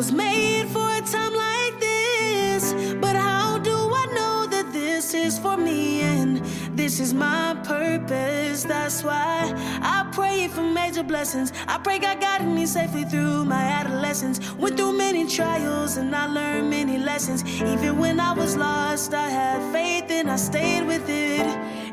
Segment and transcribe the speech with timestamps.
[0.00, 2.72] was made for a time like this.
[3.02, 6.38] But how do I know that this is for me and
[6.74, 8.62] this is my purpose?
[8.64, 11.52] That's why I pray for major blessings.
[11.68, 14.38] I pray God guided me safely through my adolescence.
[14.54, 17.44] Went through many trials and I learned many lessons.
[17.60, 21.46] Even when I was lost, I had faith and I stayed with it.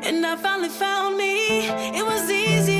[0.08, 1.68] And I finally found me.
[1.98, 2.77] It was easy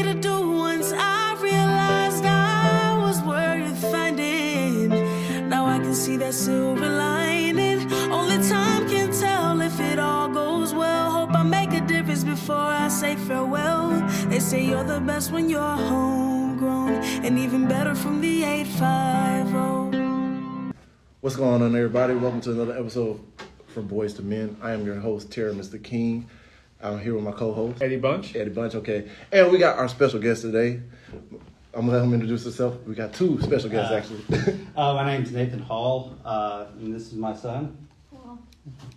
[6.08, 7.80] see that silver lining.
[8.10, 11.10] Only time can tell if it all goes well.
[11.10, 13.90] Hope I make a difference before I say farewell.
[14.30, 16.94] They say you're the best when you're homegrown,
[17.24, 20.74] and even better from the 850.
[21.20, 22.14] What's going on, everybody?
[22.14, 23.20] Welcome to another episode
[23.66, 24.56] from Boys to Men.
[24.62, 25.82] I am your host, Terry Mr.
[25.82, 26.26] King.
[26.80, 28.34] I'm here with my co-host, Eddie Bunch.
[28.34, 28.74] Eddie Bunch.
[28.76, 30.80] Okay, and we got our special guest today.
[31.74, 32.76] I'm gonna let him introduce himself.
[32.86, 34.58] We got two special guests Uh, actually.
[34.76, 37.76] Uh, my name's Nathan Hall, uh, and this is my son.
[38.12, 38.38] Well,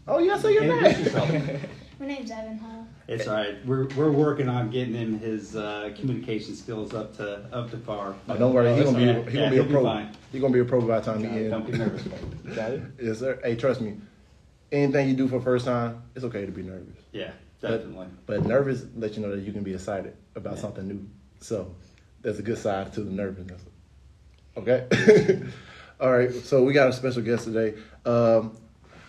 [0.08, 1.60] oh, yeah, say your Introduce name.
[2.00, 2.86] my name's Evan Hall.
[3.08, 3.66] it's all right.
[3.66, 8.14] We're, we're working on getting him his uh, communication skills up to up to par.
[8.30, 9.84] Oh, don't worry, he's gonna be yeah, he gonna yeah, be a pro.
[9.84, 10.16] fine.
[10.32, 11.80] He's gonna be a pro by the time he Uh, don't be ends.
[11.80, 12.04] nervous.
[12.04, 12.28] baby.
[12.56, 12.82] Got it?
[13.02, 13.40] Yes, sir.
[13.44, 13.98] Hey, trust me.
[14.72, 16.96] Anything you do for the first time, it's okay to be nervous.
[17.12, 18.08] Yeah, But- definitely.
[18.28, 20.62] But nervous let you know that you can be excited about Yeah.
[20.62, 21.06] something new.
[21.40, 21.74] So
[22.22, 23.62] there's a good side to the nervousness.
[24.58, 24.88] Okay.
[26.00, 26.32] All right.
[26.34, 28.58] So we got a special guest today, um,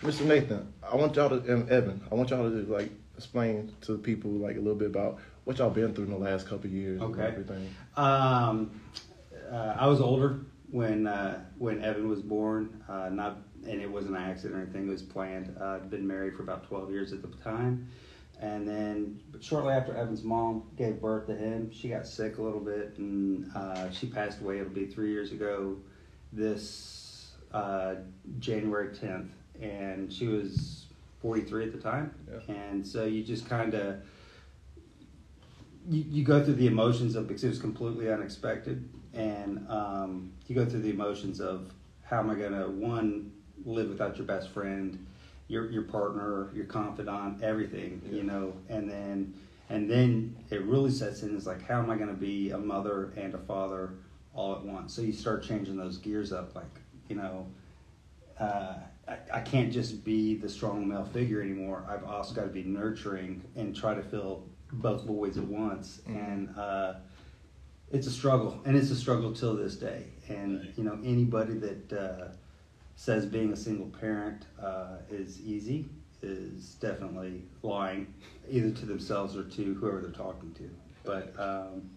[0.01, 0.25] Mr.
[0.25, 0.71] Nathan.
[0.83, 2.01] I want y'all to and Evan.
[2.11, 5.57] I want y'all to like explain to the people like a little bit about what
[5.57, 7.23] y'all been through in the last couple of years and Okay.
[7.27, 7.69] everything.
[7.97, 8.79] Um,
[9.51, 10.39] uh, I was older
[10.71, 12.83] when uh, when Evan was born.
[12.87, 14.87] Uh, not and it wasn't an accident or anything.
[14.87, 15.55] It was planned.
[15.59, 17.87] Uh, I'd been married for about twelve years at the time,
[18.43, 22.59] and then shortly after Evan's mom gave birth to him, she got sick a little
[22.59, 24.59] bit, and uh, she passed away.
[24.59, 25.77] It'll be three years ago,
[26.33, 27.95] this uh,
[28.39, 29.31] January tenth,
[29.61, 30.85] and she was
[31.21, 32.53] forty three at the time, Yeah.
[32.53, 34.01] and so you just kind of
[35.89, 40.55] you, you go through the emotions of because it was completely unexpected and um, you
[40.55, 41.71] go through the emotions of
[42.03, 43.31] how am i going to one
[43.65, 45.05] live without your best friend
[45.47, 48.17] your your partner your confidant everything Yeah.
[48.17, 49.33] you know and then
[49.69, 52.57] and then it really sets in is like how am i going to be a
[52.57, 53.95] mother and a father
[54.33, 57.47] all at once so you start changing those gears up like you know
[58.39, 58.73] uh,
[59.07, 61.85] I, I can't just be the strong male figure anymore.
[61.87, 66.01] I've also got to be nurturing and try to fill both voids at once.
[66.07, 66.95] And uh,
[67.91, 70.05] it's a struggle, and it's a struggle till this day.
[70.29, 72.27] And you know, anybody that uh,
[72.95, 75.85] says being a single parent uh, is easy
[76.23, 78.13] is definitely lying,
[78.49, 80.69] either to themselves or to whoever they're talking to.
[81.03, 81.89] But um,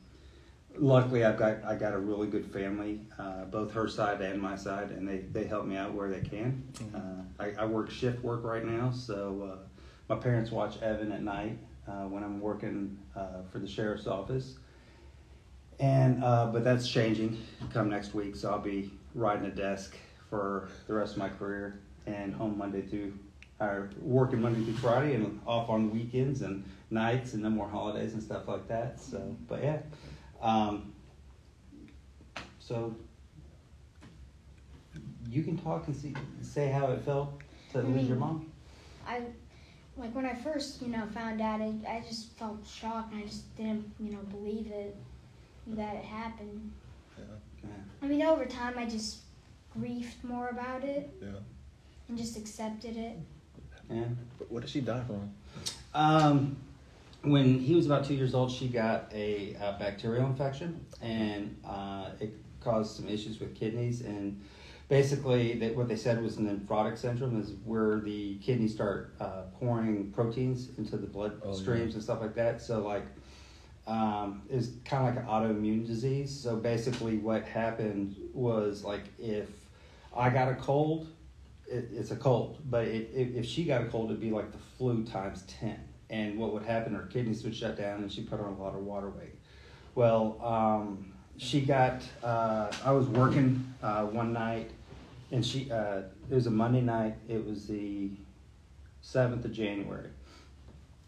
[0.76, 4.56] luckily I've got I got a really good family, uh, both her side and my
[4.56, 6.62] side, and they, they help me out where they can.
[6.94, 9.58] Uh, I, I work shift work right now, so uh,
[10.08, 14.56] my parents watch Evan at night uh, when I'm working uh, for the sheriff's office.
[15.78, 17.38] And uh, but that's changing
[17.72, 19.96] come next week, so I'll be riding a desk
[20.28, 23.18] for the rest of my career and home Monday through,
[23.60, 28.12] or working Monday through Friday and off on weekends and nights and no more holidays
[28.12, 29.00] and stuff like that.
[29.00, 29.78] So, but yeah.
[30.40, 30.92] Um,
[32.58, 32.94] so
[35.28, 37.40] you can talk and see, say how it felt
[37.72, 38.50] to lose your mom.
[39.06, 39.22] I
[39.96, 41.74] like when I first, you know, found out it.
[41.88, 44.96] I just felt shocked, and I just didn't, you know, believe it
[45.68, 46.72] that it happened.
[47.18, 47.70] Yeah.
[48.02, 49.18] I mean, over time, I just
[49.78, 51.28] grieved more about it Yeah.
[52.08, 53.18] and just accepted it.
[53.90, 54.04] Yeah.
[54.38, 55.30] But what did she die from?
[55.94, 56.56] Um,
[57.22, 62.10] when he was about two years old, she got a, uh bacterial infection, and uh,
[62.20, 64.00] it caused some issues with kidneys.
[64.02, 64.40] And
[64.88, 69.42] basically, that what they said was an nephrotic syndrome is where the kidneys start uh,
[69.58, 71.56] pouring proteins into the blood Oh, yeah.
[71.56, 72.60] streams and stuff like that.
[72.62, 73.04] So like.
[73.88, 76.36] Um, it's kind of like an autoimmune disease.
[76.36, 79.48] So basically, what happened was like if
[80.16, 81.08] I got a cold,
[81.66, 82.58] it, it's a cold.
[82.64, 85.78] But it, if, if she got a cold, it'd be like the flu times 10.
[86.08, 88.74] And what would happen, her kidneys would shut down and she put on a lot
[88.74, 89.34] of water weight.
[89.94, 94.70] Well, um, she got, uh, I was working uh, one night
[95.32, 97.16] and she, uh, it was a Monday night.
[97.28, 98.10] It was the
[99.02, 100.10] 7th of January.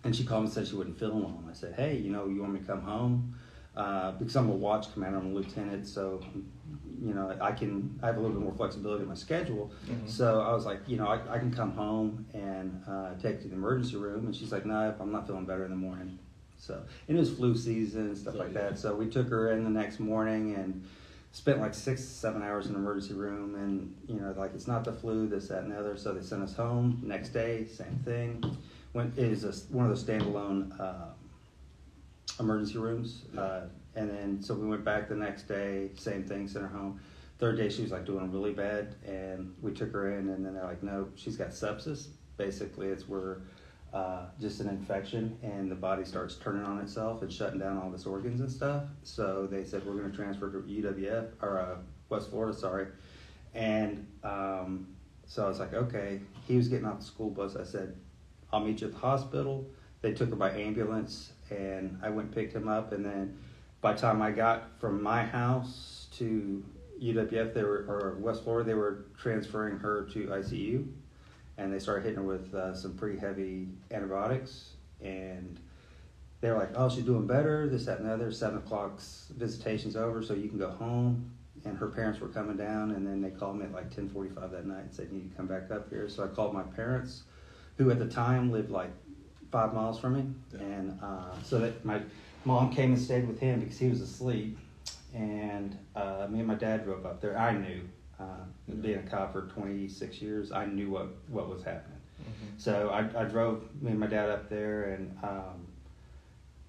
[0.04, 1.38] And she called and said she wasn't feeling well.
[1.40, 3.34] And I said, hey, you know, you want me to come home?
[3.78, 6.20] Uh, because I'm a watch commander, I'm a lieutenant, so
[7.00, 9.70] you know I can I have a little bit more flexibility in my schedule.
[10.06, 13.46] So I was like, you know, I, I can come home and uh, take to
[13.48, 16.18] the emergency room, and she's like, no, I'm not feeling better in the morning.
[16.58, 18.70] So and it was flu season and stuff Oh, like yeah.
[18.70, 18.78] that.
[18.80, 20.84] So we took her in the next morning, and
[21.30, 24.82] spent like six seven hours in the emergency room, and you know like it's not
[24.82, 25.96] the flu, this that and the other.
[25.96, 27.00] So they sent us home.
[27.04, 28.42] Next day, same thing.
[28.92, 31.10] When it is a, one of those standalone uh,
[32.40, 33.62] emergency rooms, uh,
[33.94, 37.00] and then so we went back the next day, same thing, sent her home.
[37.38, 40.54] Third day, she was like doing really bad, and we took her in, and then
[40.54, 42.08] they're like, no, she's got sepsis.
[42.36, 43.42] Basically, it's where
[43.92, 47.92] uh, just an infection, and the body starts turning on itself and shutting down all
[47.94, 48.84] its organs and stuff.
[49.02, 51.76] So they said we're going to transfer to UWF or uh,
[52.08, 52.88] West Florida, sorry.
[53.54, 54.88] And um,
[55.26, 56.20] so I was like, okay.
[56.46, 57.56] He was getting off the school bus.
[57.56, 57.94] I said,
[58.52, 59.66] I'll meet you at the hospital.
[60.00, 62.92] They took her by ambulance, and I went and picked him up.
[62.92, 63.38] And then
[63.80, 66.64] by the time I got from my house to
[67.02, 70.86] UWF, they were or West Florida, they were transferring her to ICU
[71.58, 74.70] and they started hitting her with uh, some pretty heavy antibiotics
[75.02, 75.58] and
[76.40, 79.96] they were like oh she's doing better this that and the other seven o'clock's visitation's
[79.96, 81.30] over so you can go home
[81.64, 84.66] and her parents were coming down and then they called me at like 10.45 that
[84.66, 87.24] night and said you need to come back up here so i called my parents
[87.76, 88.90] who at the time lived like
[89.50, 90.60] five miles from me Yeah.
[90.66, 92.00] and uh, so that my
[92.44, 94.58] mom came and stayed with him because he was asleep
[95.14, 97.80] and uh, me and my dad drove up there i knew
[98.20, 98.24] uh,
[98.82, 101.94] being a cop for 26 years i knew what, what was happening
[102.58, 105.66] so I, I drove me and my dad up there, and um,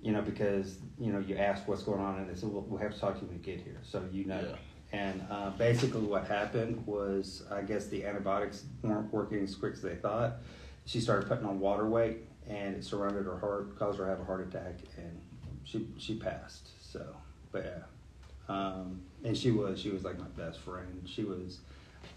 [0.01, 2.79] you know because you know you ask what's going on, and they said we'll, we'll
[2.79, 4.39] have to talk to you when you get here, so you know.
[4.39, 4.55] Yeah.
[4.97, 9.81] And uh, basically, what happened was I guess the antibiotics weren't working as quick as
[9.81, 10.33] they thought.
[10.85, 12.17] She started putting on water weight,
[12.49, 15.21] and it surrounded her heart, caused her to have a heart attack, and
[15.63, 16.69] she she passed.
[16.81, 17.05] So,
[17.51, 21.03] but yeah, um, and she was she was like my best friend.
[21.05, 21.59] She was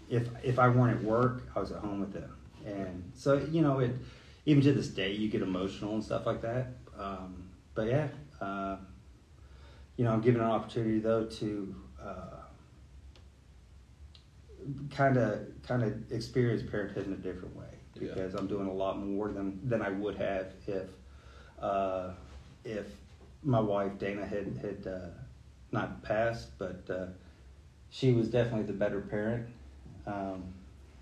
[0.09, 2.35] if if I weren't at work, I was at home with them,
[2.65, 3.95] and so you know it.
[4.45, 6.73] Even to this day, you get emotional and stuff like that.
[6.99, 8.09] Um, but yeah,
[8.41, 8.75] uh,
[9.95, 11.75] you know, I'm given an opportunity though to
[14.89, 17.65] kind of kind of experience parenthood in a different way
[17.95, 18.09] Yeah.
[18.09, 20.89] because I'm doing a lot more than than I would have if
[21.61, 22.11] uh,
[22.63, 22.87] if
[23.43, 25.07] my wife Dana had had uh,
[25.71, 27.05] not passed, but uh,
[27.89, 29.47] she was definitely the better parent.
[30.07, 30.43] Um,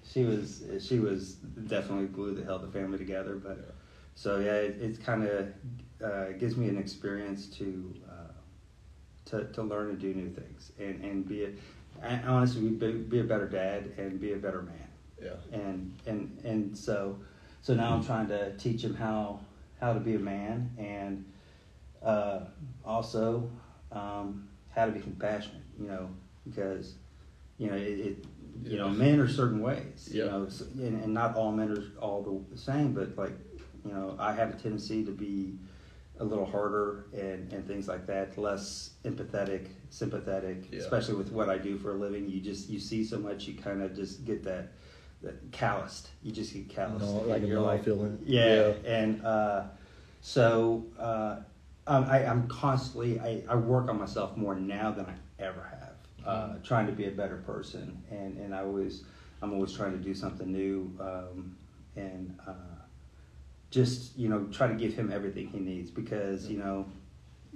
[0.03, 1.35] she was she was
[1.67, 3.35] definitely the glue that held the family together.
[3.35, 3.73] But
[4.15, 5.47] so yeah, it, it's kind of
[6.03, 8.31] uh, gives me an experience to uh,
[9.25, 11.49] to to learn and do new things and and be a
[12.01, 14.90] and honestly be, be a better dad and be a better man
[15.21, 15.29] Yeah.
[15.51, 17.17] and and and so
[17.61, 19.39] so now I'm trying to teach him how
[19.79, 21.25] how to be a man and
[22.03, 22.41] uh,
[22.85, 23.49] also
[23.91, 25.63] um, how to be compassionate.
[25.79, 26.09] You know,
[26.45, 26.95] because
[27.57, 27.99] you know it.
[27.99, 28.25] it
[28.63, 30.09] you know, men are certain ways.
[30.11, 30.25] Yeah.
[30.25, 32.93] You know, and, and not all men are all the same.
[32.93, 33.33] But like,
[33.85, 35.57] you know, I have a tendency to be
[36.19, 40.79] a little harder and, and things like that, less empathetic, sympathetic, Yeah.
[40.79, 42.29] especially with what I do for a living.
[42.29, 44.71] You just you see so much, you kind of just get that that
[45.51, 46.09] calloused.
[46.23, 47.05] You just get calloused.
[47.05, 48.19] No, like a you're null feeling.
[48.25, 49.63] Yeah, and uh,
[50.21, 51.37] so uh,
[51.87, 55.13] um, I, I'm constantly I, I work on myself more now than I
[55.43, 59.03] ever have, uh, trying to be a better person, and and I always
[59.41, 61.55] I'm always trying to do something new, um,
[61.95, 62.53] and uh,
[63.69, 66.85] just you know try to give him everything he needs because you know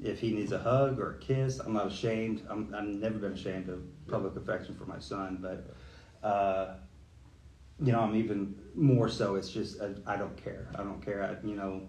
[0.03, 2.45] if he needs a hug or a kiss, I'm not ashamed.
[2.50, 5.74] I'm I've never been ashamed of public affection for my son, but.
[6.25, 6.74] Uh,
[7.84, 9.36] you know, I'm even more so.
[9.36, 10.67] It's just I, I don't care.
[10.75, 11.24] I don't care.
[11.24, 11.82] I, you know,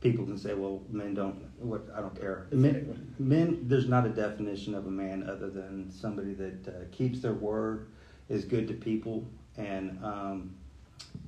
[0.00, 2.46] people can say, "Well, men don't." What I don't care.
[2.50, 3.60] Men, men.
[3.62, 7.88] There's not a definition of a man other than somebody that uh, keeps their word,
[8.28, 10.54] is good to people, and um,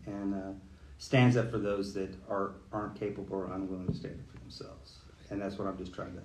[0.06, 0.52] and uh,
[0.98, 4.98] stands up for those that are aren't capable or unwilling to stand up for themselves.
[5.30, 6.22] And that's what I'm just trying to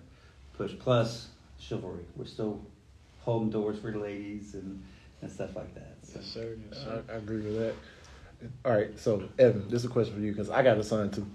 [0.58, 0.74] push.
[0.80, 1.28] Plus
[1.60, 2.04] chivalry.
[2.16, 2.62] We're still
[3.22, 4.84] holding doors for the ladies and
[5.22, 5.97] and stuff like that.
[6.22, 6.40] So.
[6.40, 6.58] Yes, sir.
[6.72, 7.04] Yes, I, sir.
[7.10, 7.74] I agree with that.
[8.66, 11.10] All right, so Evan, this is a question for you because I got a son
[11.10, 11.26] too.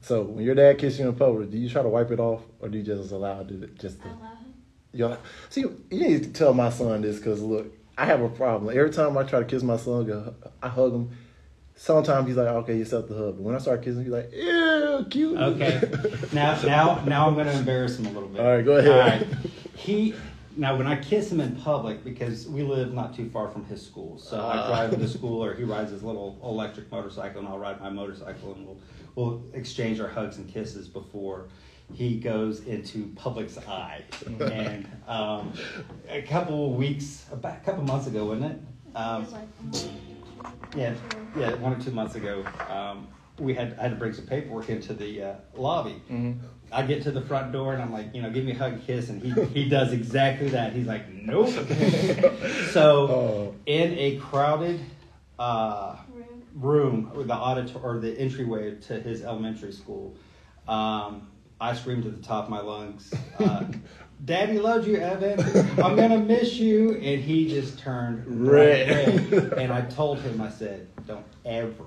[0.00, 2.42] So when your dad kisses you in public, do you try to wipe it off,
[2.60, 4.02] or do you just allow it to just?
[4.02, 4.54] To, I love him.
[4.92, 5.18] you know,
[5.50, 8.76] see, you need to tell my son this because look, I have a problem.
[8.76, 11.10] Every time I try to kiss my son, I hug him.
[11.76, 14.30] Sometimes he's like, "Okay, you accept the hug," but when I start kissing, he's like,
[14.32, 15.80] "Ew, cute." Okay.
[16.32, 18.40] Now, now, now I'm going to embarrass him a little bit.
[18.40, 18.90] All right, go ahead.
[18.90, 19.26] All right.
[19.76, 20.14] He
[20.56, 23.84] now when I kiss him in public because we live not too far from his
[23.84, 24.66] school, so I Ah.
[24.68, 27.90] drive him to school, or he rides his little electric motorcycle, and I'll ride my
[27.90, 28.78] motorcycle, and we'll
[29.16, 31.48] we'll exchange our hugs and kisses before
[31.92, 34.02] he goes into public's eye.
[34.40, 35.52] and um,
[36.08, 38.58] a couple weeks, about a couple months ago, wasn't it?
[38.90, 39.26] It Um,
[40.76, 40.94] yeah,
[41.38, 43.06] yeah, one or two months ago, um,
[43.38, 46.00] we had I had to bring some paperwork into the uh, lobby.
[46.10, 46.38] Mhm.
[46.74, 48.72] I get to the front door and I'm like, you know, give me a hug
[48.74, 50.72] and kiss, and he he does exactly that.
[50.72, 51.48] He's like, nope.
[52.72, 53.54] so Oh.
[53.66, 54.80] in a crowded
[55.38, 56.42] uh, Room.
[56.54, 60.14] room, with the auditor or the entryway to his elementary school,
[60.68, 61.28] um,
[61.60, 63.12] I screamed at the top of my lungs.
[63.38, 63.64] Uh,
[64.24, 65.38] Daddy loves you, Evan.
[65.82, 66.92] I'm gonna miss you.
[66.94, 69.30] And he just turned Red.
[69.30, 69.52] red.
[69.54, 71.84] And I told him, I said, don't ever,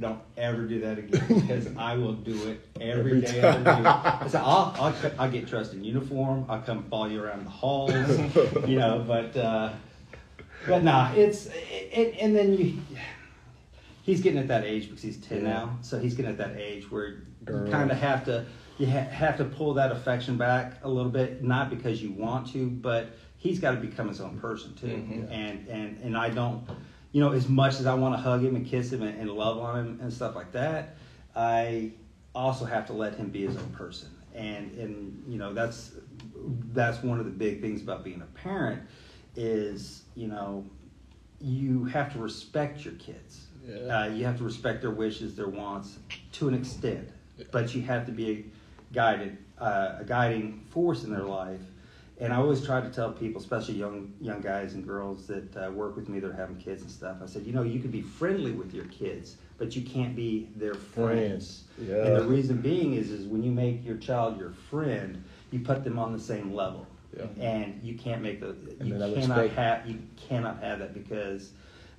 [0.00, 3.70] don't ever do that again because I will do it every Every day of the
[3.76, 3.86] week.
[3.86, 6.46] I said, I'll, I'll, I'll get dressed in uniform.
[6.48, 7.92] I'll come follow you around the halls,
[8.68, 9.04] you know.
[9.06, 9.72] But uh,
[10.66, 12.78] but nah, it's it, and then you.
[14.02, 15.48] He's getting at that age because he's ten Yeah.
[15.50, 17.64] now, so he's getting at that age where Girl.
[17.66, 18.44] you kind of have to
[18.78, 22.46] you ha- have to pull that affection back a little bit, not because you want
[22.52, 24.88] to, but he's got to become his own person too.
[24.88, 25.30] Mhm.
[25.30, 26.64] And and and I don't,
[27.14, 29.30] you know, as much as I want to hug him and kiss him and, and
[29.30, 30.96] love on him and stuff like that,
[31.36, 31.92] I
[32.34, 34.08] also have to let him be his own person.
[34.34, 35.92] And and you know that's
[36.72, 38.82] that's one of the big things about being a parent
[39.36, 40.64] is you know
[41.40, 43.46] you have to respect your kids.
[43.64, 43.76] Yeah.
[43.96, 45.98] Uh, you have to respect their wishes, their wants,
[46.32, 47.08] to an extent.
[47.52, 48.44] But you have to be a
[48.92, 51.60] guided, uh, a guiding force in their life.
[52.24, 55.70] And I always try to tell people, especially young young guys and girls that uh,
[55.70, 57.18] work with me that are having kids and stuff.
[57.22, 60.48] I said, you know, you can be friendly with your kids, but you can't be
[60.56, 61.64] their friends.
[61.76, 61.90] Friends.
[61.90, 65.84] And the reason being is, is when you make your child your friend, you put
[65.84, 66.86] them on the same level.
[67.14, 67.26] Yeah.
[67.38, 71.52] And you can't make the And you cannot have you cannot have that because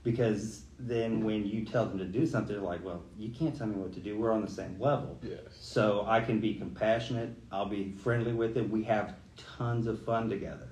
[0.03, 3.67] because then when you tell them to do something, they're like, well, you can't tell
[3.67, 4.17] me what to do.
[4.17, 5.19] We're on the same level.
[5.21, 5.39] Yes.
[5.59, 7.29] So I can be compassionate.
[7.51, 8.69] I'll be friendly with him.
[8.69, 9.15] We have
[9.57, 10.69] tons of fun together.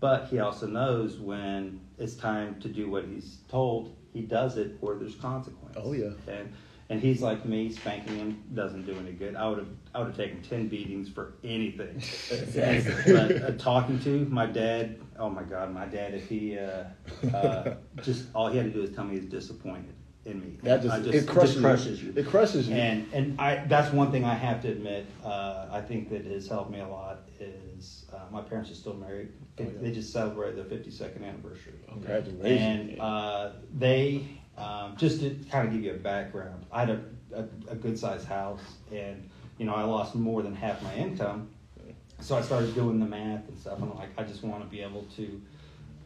[0.00, 4.76] But he also knows when it's time to do what he's told, he does it
[4.80, 5.76] or there's consequence.
[5.78, 6.10] Oh, yeah.
[6.26, 6.52] And
[6.90, 9.36] and he's like me, spanking him doesn't do any good.
[9.36, 12.02] I would have I would have taken ten beatings for anything.
[13.06, 16.84] but uh, talking to my dad, oh my God, my dad, if he uh,
[17.34, 19.94] uh, just all he had to do is tell me he's disappointed
[20.26, 20.58] in me.
[20.62, 22.12] That just, I it crushes, crushes you.
[22.12, 22.20] you.
[22.20, 22.76] It crushes you.
[22.76, 25.06] And and I that's one thing I have to admit.
[25.24, 27.73] Uh, I think that has helped me a lot is
[28.14, 29.28] uh, my parents are still married.
[29.60, 29.64] Oh.
[29.80, 31.74] They just celebrated their 52nd anniversary.
[31.88, 32.90] Congratulations.
[32.90, 36.64] And uh, they um, just to kind of give you a background.
[36.70, 37.00] I had a,
[37.34, 39.28] a, a good sized house, and
[39.58, 41.50] you know I lost more than half my income.
[42.20, 43.80] So I started doing the math and stuff.
[43.80, 45.42] And I'm like, I just want to be able to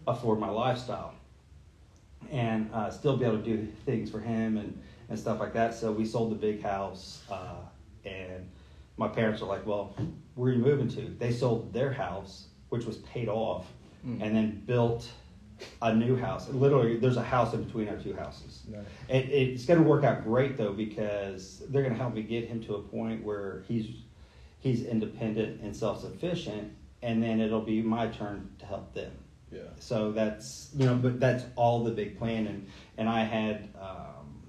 [0.07, 1.15] afford my lifestyle
[2.31, 5.75] and uh, still be able to do things for him and, and stuff like that.
[5.75, 7.57] So we sold the big house, uh,
[8.05, 8.49] and
[8.99, 9.97] my parents were like, "Well,
[10.35, 13.67] where are you moving to?" They sold their house, which was paid off,
[14.07, 14.23] Mm.
[14.23, 15.09] and then built
[15.83, 16.49] a new house.
[16.51, 18.63] Literally, there's a house in between our two houses.
[18.69, 18.85] Nice.
[19.09, 22.47] It, it's going to work out great though because they're going to help me get
[22.47, 23.89] him to a point where he's
[24.61, 29.11] he's independent and self sufficient, and then it'll be my turn to help them.
[29.51, 29.63] Yeah.
[29.81, 34.43] So that's you know, but that's all the big plan, and and I had um,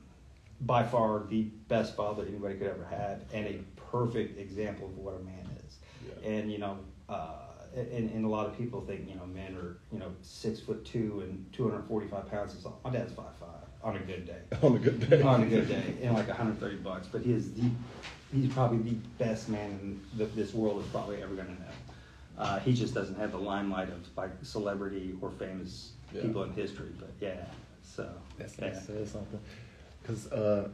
[0.61, 5.15] by far the best father anybody could ever have, and a perfect example of what
[5.15, 5.77] a man is.
[6.23, 6.29] Yeah.
[6.29, 6.77] And you know,
[7.07, 7.33] uh,
[7.75, 10.83] and, and a lot of people think you know men are you know six foot
[10.85, 12.53] two and two hundred forty five pounds.
[12.55, 12.79] Is all.
[12.83, 13.49] My dad's five five
[13.81, 15.21] on a good day On a good day.
[15.21, 17.63] on a good day and like 130 bucks but he is the
[18.33, 21.69] he's probably the best man in the, this world is probably ever going to know
[22.37, 26.23] uh, he just doesn't have the limelight of like celebrity or famous Yeah.
[26.23, 27.45] people in history but yeah
[27.81, 28.71] so That's yeah.
[28.71, 29.39] that says something.
[30.03, 30.67] Cause uh,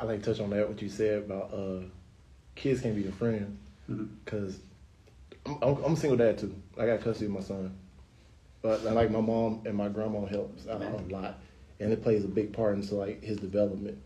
[0.00, 1.80] I like to touch on that what you said about uh,
[2.54, 3.58] kids can't be your friend.
[3.90, 4.08] Mhm.
[4.24, 4.58] Cause
[5.62, 6.54] I'm, I'm, single dad too.
[6.78, 7.76] I got custody of my son,
[8.62, 11.38] but I like my mom and my grandma helps out a lot,
[11.80, 13.98] and it plays a big part into like his development.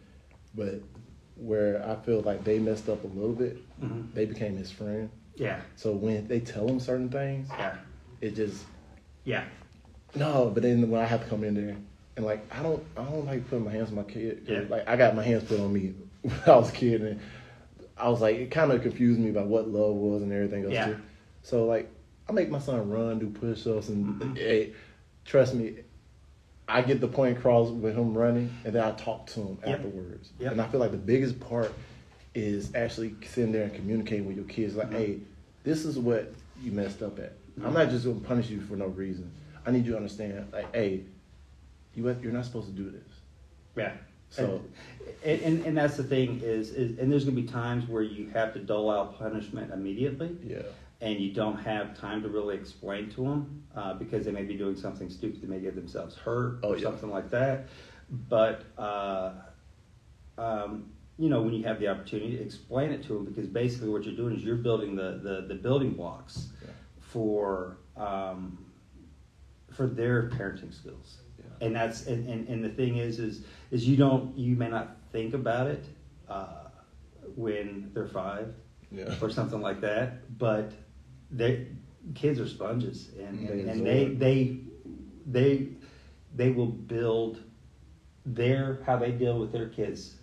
[0.54, 0.80] But
[1.36, 4.12] where I feel like they messed up a little bit, Mhm.
[4.14, 5.10] they became his friend.
[5.36, 7.76] yeah So when they tell him certain things, yeah
[8.20, 8.64] it just
[9.24, 9.44] yeah
[10.16, 11.76] no, but then when I have to come in there
[12.16, 14.46] and like I don't I don't like putting my hands on my kid.
[14.48, 14.62] Yeah.
[14.68, 17.20] Like I got my hands put on me when I was a kid and
[17.96, 20.72] I was like it kind of confused me about what love was and everything else
[20.74, 20.86] Yeah.
[20.86, 20.96] too.
[21.42, 21.90] So like
[22.28, 24.34] I make my son run, do push ups and Mm-hmm.
[24.36, 24.72] hey,
[25.24, 25.76] trust me,
[26.66, 29.78] I get the point across with him running and then I talk to him Yep.
[29.78, 30.30] afterwards.
[30.38, 30.52] Yep.
[30.52, 31.72] And I feel like the biggest part
[32.34, 34.96] is actually sitting there and communicating with your kids like, Mm-hmm.
[34.96, 35.18] hey,
[35.64, 37.32] this is what you messed up at.
[37.64, 39.30] I'm not just gonna punish you for no reason.
[39.66, 41.04] I need you to understand, like, hey,
[41.94, 43.08] you you're not supposed to do this.
[43.76, 43.92] yeah
[44.30, 44.60] So
[45.24, 48.02] and, and, and that's the thing is, is and there's going to be times where
[48.02, 50.62] you have to dole out punishment immediately yeah,
[51.00, 54.54] and you don't have time to really explain to them uh, because they may be
[54.56, 56.82] doing something stupid, they may get themselves hurt Oh, or yeah.
[56.84, 57.68] something like that.
[58.28, 59.32] But uh,
[60.38, 64.04] um, you know, when you have the opportunity, explain it to them because basically what
[64.04, 66.70] you're doing is you're building the the, the building blocks Yeah.
[67.00, 68.58] for um,
[69.72, 71.18] for their parenting skills.
[71.64, 74.96] And that's and, and, and the thing is is is you don't you may not
[75.12, 75.84] think about it
[76.28, 76.68] uh,
[77.36, 78.54] when they're five
[78.90, 79.14] Yeah.
[79.20, 80.72] or something like that, but
[81.30, 81.66] they
[82.14, 84.58] kids are sponges and They and they they
[85.26, 85.68] they
[86.36, 87.38] they will build
[88.26, 90.16] their how they deal with their kids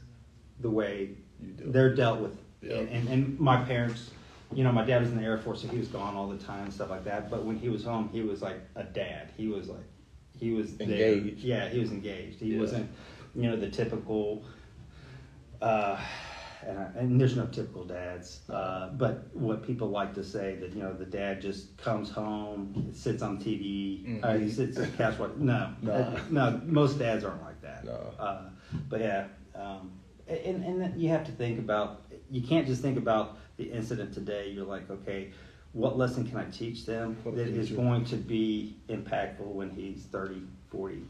[0.59, 2.37] the way they're dealt with.
[2.61, 2.75] Yeah.
[2.77, 4.11] And, and and my parents,
[4.53, 6.37] you know, my dad was in the Air Force, so he was gone all the
[6.37, 7.29] time and stuff like that.
[7.31, 9.31] But when he was home, he was like a dad.
[9.37, 9.87] He was like
[10.41, 10.87] he was there.
[10.87, 11.43] Engaged.
[11.43, 12.39] Yeah, he was engaged.
[12.39, 12.59] He Yeah.
[12.59, 12.89] wasn't,
[13.35, 14.43] you know, the typical.
[15.61, 15.95] Uh,
[16.67, 20.73] and, I, and there's no typical dads, uh, but what people like to say that
[20.73, 24.89] you know the dad just comes home, sits on TV, uh, he sits on the
[24.97, 25.17] couch.
[25.19, 25.91] Watch, no, No.
[25.91, 27.85] Uh, no, most dads aren't like that.
[27.85, 28.13] No.
[28.19, 28.41] Uh,
[28.89, 29.91] but yeah, um,
[30.27, 32.01] and and then you have to think about.
[32.29, 34.49] You can't just think about the incident today.
[34.49, 35.31] You're like, okay,
[35.73, 40.41] what lesson can I teach them that is going to be impactful when he's 30,
[40.69, 41.03] 40,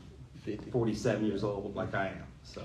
[0.44, 0.72] 50.
[0.72, 2.24] 47 years old, like I am.
[2.44, 2.62] So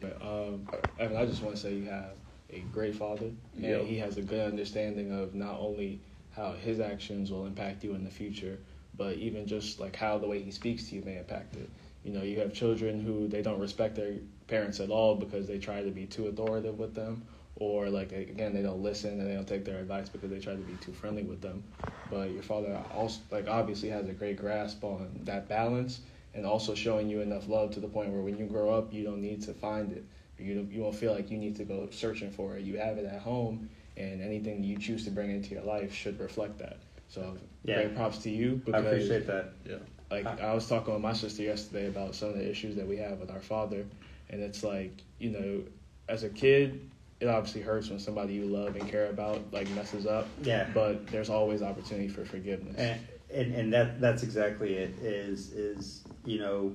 [0.00, 0.68] But, um,
[0.98, 2.14] Evan, I just want to say you have
[2.50, 3.82] a great father, and Yep.
[3.82, 8.04] he has a good understanding of not only how his actions will impact you in
[8.04, 8.58] the future,
[8.96, 11.68] but even just like how the way he speaks to you may impact it.
[12.04, 14.14] You know, you have children who they don't respect their
[14.48, 17.22] parents at all because they try to be too authoritative with them,
[17.62, 20.54] or like again they don't listen and they don't take their advice because they try
[20.54, 21.62] to be too friendly with them.
[22.10, 26.00] But your father also like obviously has a great grasp on that balance
[26.34, 29.04] and also showing you enough love to the point where when you grow up you
[29.04, 30.04] don't need to find it.
[30.38, 32.64] You don't, you won't feel like you need to go searching for it.
[32.64, 36.18] You have it at home, and anything you choose to bring into your life should
[36.18, 36.78] reflect that.
[37.08, 37.76] So Yeah.
[37.76, 39.52] great props to you I because appreciate that.
[39.64, 39.76] Yeah.
[40.10, 42.96] like I was talking with my sister yesterday about some of the issues that we
[42.96, 43.86] have with our father,
[44.30, 45.62] and it's like you know,
[46.08, 46.90] as a kid,
[47.22, 50.26] it obviously hurts when somebody you love and care about like messes up.
[50.42, 50.68] Yeah.
[50.74, 52.74] But there's always opportunity for forgiveness.
[52.76, 53.00] and
[53.32, 56.72] and, and that that's exactly it is is you know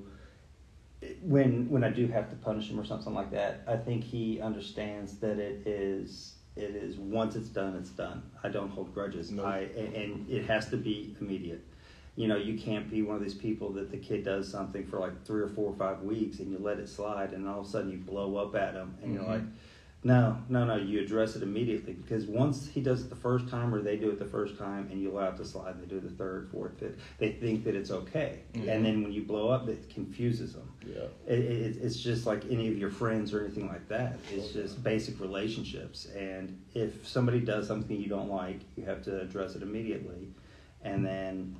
[1.22, 4.42] when when I do have to punish him or something like that I think he
[4.42, 9.30] understands that it is it is once it's done it's done I don't hold grudges
[9.32, 9.44] No.
[9.46, 11.64] I and, and it has to be immediate
[12.16, 15.00] you know you can't be one of these people that the kid does something for
[15.00, 17.68] like three or four or five weeks and you let it slide and all of
[17.68, 19.14] a sudden you blow up at him and Mhm.
[19.20, 19.42] you're like
[20.04, 20.76] no, no, no.
[20.76, 24.10] You address it immediately because once he does it the first time, or they do
[24.10, 26.16] it the first time, and you allow it to slide, and they do it the
[26.16, 28.40] third, fourth, fifth, they think that it's okay.
[28.54, 28.68] Mhm.
[28.70, 30.72] And then when you blow up, it confuses them.
[30.86, 31.08] Yeah.
[31.28, 34.18] It, it, it's just like any of your friends or anything like that.
[34.32, 36.06] It's just basic relationships.
[36.16, 40.30] And if somebody does something you don't like, you have to address it immediately,
[40.84, 41.58] and then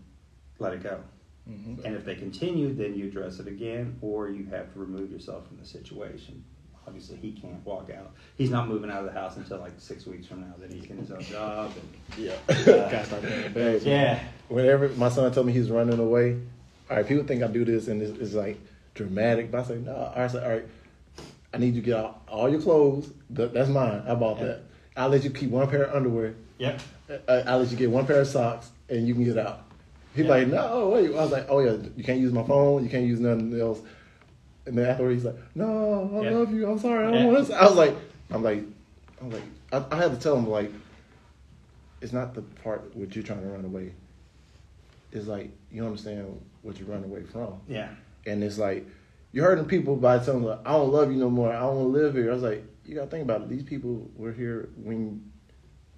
[0.60, 1.02] let it go.
[1.50, 1.84] Mhm.
[1.86, 5.48] And if they continue, then you address it again, or you have to remove yourself
[5.48, 6.44] from the situation.
[6.88, 8.12] Obviously, he can't walk out.
[8.38, 10.54] He's not moving out of the house until like six weeks from now.
[10.58, 11.72] Then he's getting his own job.
[11.76, 12.34] And, Yeah.
[12.48, 13.84] Uh, Gotta start paying the bills.
[13.86, 16.40] yeah, Whenever my son told me he's running away,
[16.90, 18.58] all right, people think I do this and it's, it's like
[18.94, 20.66] dramatic, but I say, no, I say, all right,
[21.54, 23.12] I need you to get out all your clothes.
[23.30, 24.04] That's mine.
[24.08, 24.62] I bought that.
[24.96, 26.36] I'll let you keep one pair of underwear.
[26.58, 26.80] yep,
[27.28, 29.64] I- I'll let you get one pair of socks and you can get out.
[30.16, 30.32] He's Yeah.
[30.32, 31.08] like, no, wait.
[31.14, 32.84] I was like, oh yeah, you can't use my phone.
[32.84, 33.82] You can't use nothing else.
[34.68, 36.32] And then afterwards, he's like, no, I Yeah.
[36.32, 36.70] love you.
[36.70, 37.08] I'm sorry.
[37.08, 37.56] I don't want to.
[37.56, 37.96] I was like,
[38.30, 38.64] I'm like,
[39.22, 40.72] I'm like, I, I had to tell him like,
[42.02, 43.94] it's not the part what you're trying to run away.
[45.12, 47.90] It's like you understand what you're running away from, yeah,
[48.26, 48.86] and it's like
[49.32, 51.52] you're hurting people by telling them, I don't love you no more.
[51.52, 52.30] I don't want to live here.
[52.30, 53.50] I was like, you gotta think about it.
[53.50, 55.32] These people were here when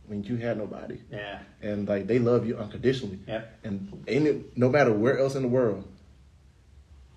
[0.06, 3.20] when you had nobody yeah, and like they love you unconditionally.
[3.28, 3.60] Yep.
[3.64, 5.86] And ain't it, no matter where else in the world,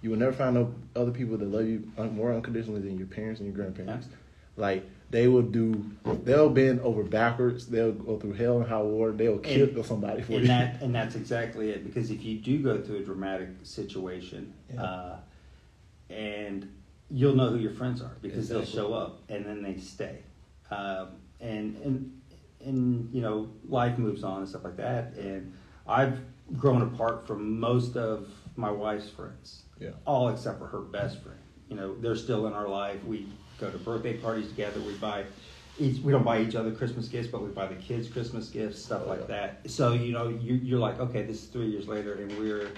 [0.02, 3.40] you will never find no other people that love you more unconditionally than your parents
[3.40, 4.08] and your grandparents.
[4.56, 5.84] Like they will do,
[6.24, 7.66] they'll bend over backwards.
[7.66, 9.12] They'll go through hell and high water.
[9.12, 10.48] They'll kill And- somebody for and you.
[10.48, 11.84] that and that's exactly it.
[11.84, 14.82] Because if you do go through a dramatic situation, Yeah.
[14.82, 15.16] uh,
[16.10, 16.70] and
[17.10, 18.64] you'll know who your friends are because Exactly.
[18.66, 20.18] they'll show up and then they stay,
[20.70, 21.08] um,
[21.40, 22.20] and and
[22.64, 25.14] and you know life moves on and stuff like that.
[25.14, 25.52] And
[25.86, 26.20] I've
[26.58, 29.90] grown apart from most of my wife's friends, Yeah.
[30.06, 31.38] all except for her best friend.
[31.68, 33.02] You know, they're still in our life.
[33.04, 33.26] We
[33.58, 34.80] go to birthday parties together.
[34.80, 35.24] We buy
[35.78, 36.00] each.
[36.02, 39.02] We don't buy each other Christmas gifts, but we buy the kids Christmas gifts, stuff
[39.06, 39.26] Oh, like yeah.
[39.26, 39.70] that.
[39.70, 42.70] So you know, you, you're like, okay, this is three years later, and we're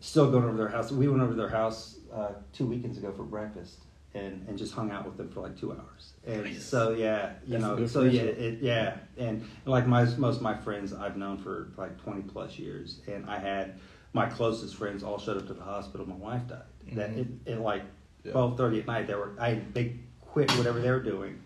[0.00, 0.90] still going over their house.
[0.92, 3.78] We went over to their house uh, two weekends ago for breakfast.
[4.14, 7.58] And, and just hung out with them for like two hours, and so yeah, you
[7.58, 11.36] That's know, so yeah, it, yeah, and like my most of my friends I've known
[11.36, 13.78] for like twenty plus years, and I had
[14.16, 16.08] my closest friends all showed up to the hospital.
[16.08, 16.62] My wife died.
[16.94, 17.18] That Mhm.
[17.46, 17.82] it, it like
[18.24, 18.32] Yeah.
[18.32, 19.06] twelve thirty at night.
[19.06, 21.38] They were I had big quit whatever they were doing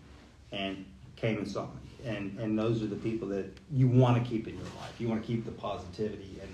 [0.53, 0.85] and
[1.17, 1.81] came and saw me.
[2.05, 4.95] And and those are the people that you want to keep in your life.
[4.99, 6.51] You want to keep the positivity, and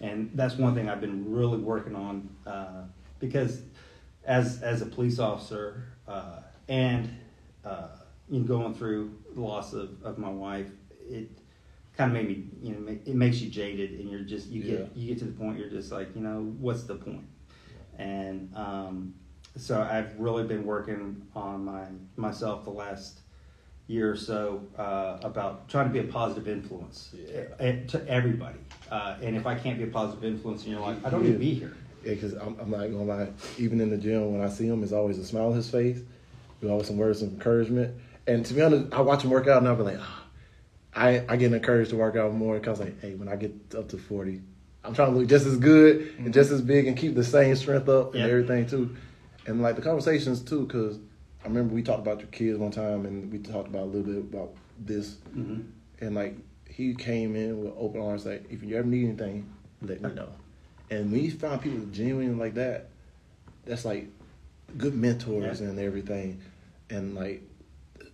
[0.00, 2.82] and that's one thing I've been really working on uh,
[3.20, 3.62] because
[4.24, 7.10] as as a police officer uh, and
[7.64, 7.88] uh,
[8.30, 10.70] you know, going through the loss of, of my wife,
[11.08, 11.28] it
[11.98, 14.78] kind of made me you know it makes you jaded, and you're just you get
[14.78, 14.86] Yeah.
[14.94, 17.26] you get to the point you're just like you know what's the point,
[17.98, 19.14] and um,
[19.56, 23.20] so I've really been working on my myself the last
[23.88, 27.44] year or so uh, about trying to be a positive influence Yeah.
[27.58, 28.58] eh, to everybody.
[28.90, 31.32] Uh, and if I can't be a positive influence in your life, I don't need
[31.32, 31.74] to be here.
[32.04, 33.28] Yeah, because I'm, I'm not gonna lie.
[33.56, 36.00] Even in the gym, when I see him, there's always a smile on his face.
[36.60, 37.94] There's always some words of encouragement.
[38.26, 40.24] And to be honest, I watch him work out, and I'll be like, ah,
[40.98, 43.88] I I get encouraged to work out more because like, hey, when I get up
[43.90, 44.40] to 40,
[44.84, 47.54] I'm trying to look just as good and just as big and keep the same
[47.56, 48.96] strength up and everything too.
[49.46, 50.98] And like the conversations too, because
[51.44, 54.02] I remember we talked about your kids one time, and we talked about a little
[54.12, 55.60] bit about this, hmm
[56.00, 56.36] and like
[56.68, 59.48] he came in with open arms, like if you ever need anything,
[59.82, 60.28] let me know.
[60.90, 62.88] And when you find people genuine like that,
[63.64, 64.08] that's like
[64.76, 65.68] good mentors Yeah.
[65.68, 66.40] and everything,
[66.90, 67.42] and like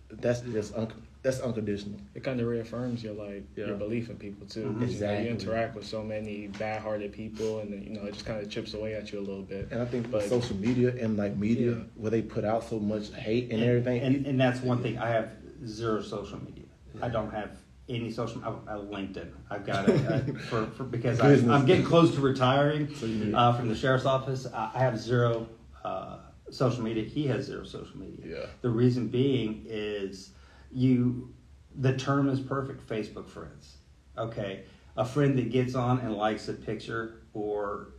[0.09, 0.91] that's just un-
[1.25, 1.97] that's unconditional.
[2.13, 3.65] It kind of reaffirms your like Yeah.
[3.65, 4.65] your belief in people too.
[4.65, 4.65] Mhm.
[4.65, 5.25] 'Cause, you know, Exactly.
[5.25, 8.75] you interact with so many bad-hearted people, and you know it just kind of chips
[8.75, 9.67] away at you a little bit.
[9.71, 11.83] And I think But- social media and like media, Yeah.
[11.95, 14.99] where they put out so much hate and, everything, And, and that's one thing.
[14.99, 15.31] I have
[15.65, 16.65] zero social media.
[17.01, 17.49] I don't have
[17.89, 18.41] any social.
[18.43, 19.27] I, I LinkedIn.
[19.49, 23.53] I've got it uh, for, for because I, I'm getting close to retiring So uh,
[23.57, 24.45] from the sheriff's office.
[24.53, 25.47] I, I have zero
[25.83, 26.17] uh,
[26.51, 27.03] social media.
[27.03, 28.25] He has zero social media.
[28.37, 28.45] Yeah.
[28.61, 30.31] The reason being is
[30.75, 31.33] you.
[31.77, 32.87] The term is perfect.
[32.87, 33.77] Facebook friends.
[34.17, 34.63] Okay,
[34.95, 37.95] a friend that gets on and likes a picture or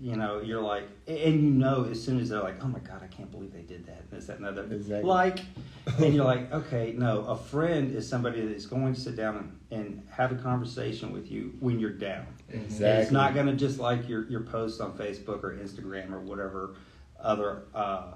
[0.00, 3.02] you know, you're like, and you know, as soon as they're like, oh my God,
[3.02, 4.64] I can't believe they did that, and this, that, and other.
[4.64, 5.08] Exactly.
[5.08, 5.38] Like,
[5.98, 9.58] and you're like, okay, no, a friend is somebody that is going to sit down
[9.70, 12.26] and, and have a conversation with you when you're down.
[12.50, 12.86] exactly.
[12.86, 16.20] And it's not going to just like your, your posts on Facebook or Instagram or
[16.20, 16.76] whatever
[17.20, 18.12] other uh,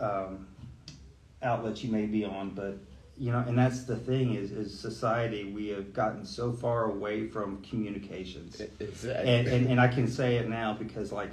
[0.00, 0.46] um,
[1.42, 2.78] outlets you may be on, but
[3.16, 7.26] you know, and that's the thing is, is society we have gotten so far away
[7.28, 9.30] from communications exactly.
[9.30, 11.30] and, and, and I can say it now because like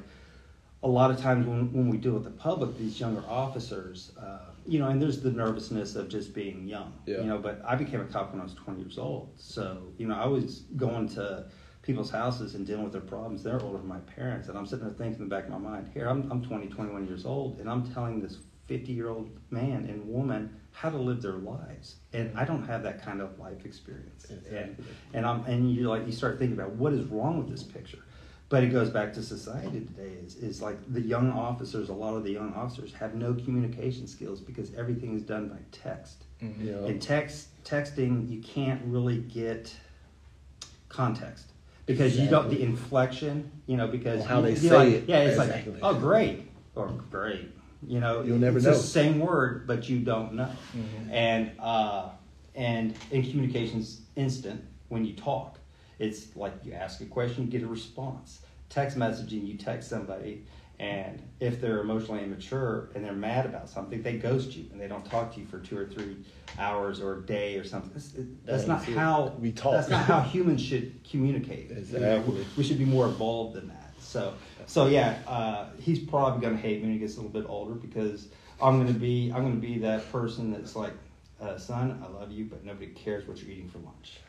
[0.83, 4.39] a lot of times when, when we deal with the public, these younger officers, uh,
[4.67, 7.17] you know, and there's the nervousness of just being young, Yeah.
[7.21, 9.29] you know, but I became a cop when I was 20 years old.
[9.37, 11.45] So, you know, I was going to
[11.81, 13.43] people's houses and dealing with their problems.
[13.43, 14.49] They're older than my parents.
[14.49, 16.67] And I'm sitting there thinking in the back of my mind, here, I'm, I'm 20,
[16.67, 18.37] 21 years old, and I'm telling this
[18.71, 21.97] 50 year old man and woman how to live their lives.
[22.13, 24.29] And I don't have that kind of life experience.
[24.29, 24.85] And, Exactly.
[25.13, 27.99] and I'm and you like you start thinking about what is wrong with this picture.
[28.47, 32.15] But it goes back to society today is, is like the young officers, a lot
[32.15, 36.23] of the young officers have no communication skills because everything is done by text.
[36.41, 36.53] Mhm.
[36.65, 36.85] Yeah.
[36.85, 39.75] In text texting you can't really get
[40.87, 41.47] context.
[41.85, 44.93] Because you don't the inflection, you know, because Or how you- they you're say like-
[44.93, 45.09] it.
[45.09, 45.73] Yeah, it's Exactly.
[45.73, 46.47] like, oh great.
[46.75, 47.49] Or great.
[47.85, 48.73] You know, You'll never it's know.
[48.73, 51.11] the same word, but you don't know Mhm.
[51.11, 52.09] and uh,
[52.55, 55.57] and in communications instant when you talk
[55.99, 60.43] it's like you ask a question you get a response text messaging you text somebody
[60.79, 64.87] and if they're emotionally immature and they're mad about something they ghost you and they
[64.87, 66.17] don't talk to you for two or three
[66.57, 68.13] hours or a day or something that's,
[68.43, 68.95] that's not it.
[68.97, 69.73] how We talk.
[69.73, 73.93] that's not how humans should communicate You know, we should be more evolved than that
[73.99, 74.33] so
[74.65, 77.49] so yeah uh, he's probably going to hate me when he gets a little bit
[77.49, 78.27] older because
[78.61, 80.93] i'm going to be i'm going to be that person that's like
[81.41, 84.19] uh, son i love you but nobody cares what you're eating for lunch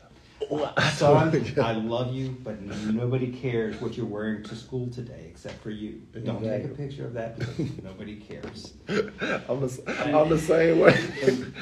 [0.92, 1.28] son
[1.62, 6.00] i love you but nobody cares what you're wearing to school today except for you
[6.24, 10.98] don't take a picture of that because nobody cares I'm, the, I'm the same way.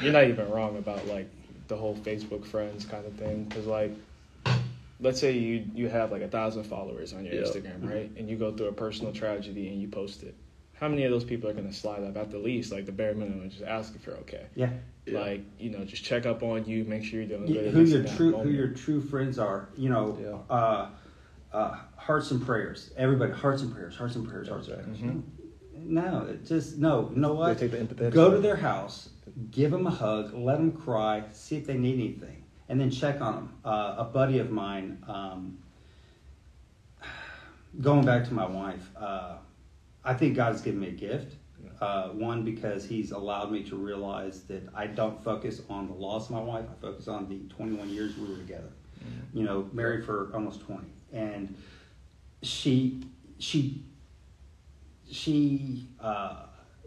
[0.01, 1.29] You're not even wrong about like
[1.71, 3.45] the whole Facebook friends kind of thing.
[3.45, 3.91] Because like,
[5.01, 7.41] let's say you you have like a thousand followers on your Yeah.
[7.41, 8.11] Instagram, right?
[8.17, 10.35] And you go through a personal tragedy and you post it.
[10.73, 13.13] How many of those people are gonna slide up at the least, like the bare
[13.13, 14.45] minimum, and just ask if you're okay?
[14.55, 14.69] yeah
[15.05, 15.19] Yeah.
[15.19, 17.67] Like you know, just check up on you, make sure you're doing Yeah, good.
[17.67, 19.69] at who your and that true who your true friends are.
[19.75, 20.55] You know, Yeah.
[20.55, 20.89] uh,
[21.53, 22.91] uh, hearts and prayers.
[22.95, 25.01] Everybody, hearts and prayers, hearts and prayers, hearts and Exactly.
[25.07, 25.17] prayers.
[25.17, 25.23] Mhm.
[25.83, 27.09] No, it just no.
[27.13, 27.57] You know what?
[27.57, 29.09] They take the empathetic Go to their house,
[29.51, 32.40] give them a hug, let them cry, see if they need anything,
[32.71, 33.53] and then check on them.
[33.65, 35.57] Uh, a buddy of mine, um,
[37.81, 39.33] going back to my wife, uh,
[40.05, 41.35] I think God's given me a gift.
[41.81, 46.27] Uh, one because He's allowed me to realize that I don't focus on the loss
[46.27, 46.63] of my wife.
[46.71, 48.71] I focus on the 21 years we were together.
[49.33, 51.53] You know, married for almost 20, and
[52.41, 53.03] she
[53.39, 53.83] she
[55.09, 56.43] she uh,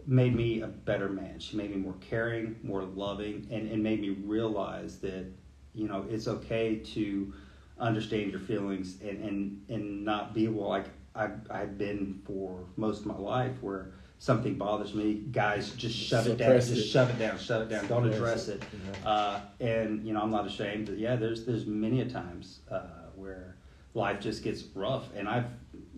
[0.07, 1.39] made me a better man.
[1.39, 5.25] She made me more caring, more loving, and, and made me realize that,
[5.75, 7.33] you know, it's okay to
[7.79, 10.85] understand your feelings and, and, and not be well like
[11.15, 16.27] I, I've been for most of my life where something bothers me, guys just shove
[16.27, 18.61] it down, Suppress just shove it down, shove it down, don't address it.
[18.61, 19.05] it.
[19.05, 20.87] Uh, and you know, I'm not ashamed.
[20.87, 22.81] That, yeah, there's there's many a times uh,
[23.15, 23.55] where
[23.93, 25.45] life just gets rough, and I've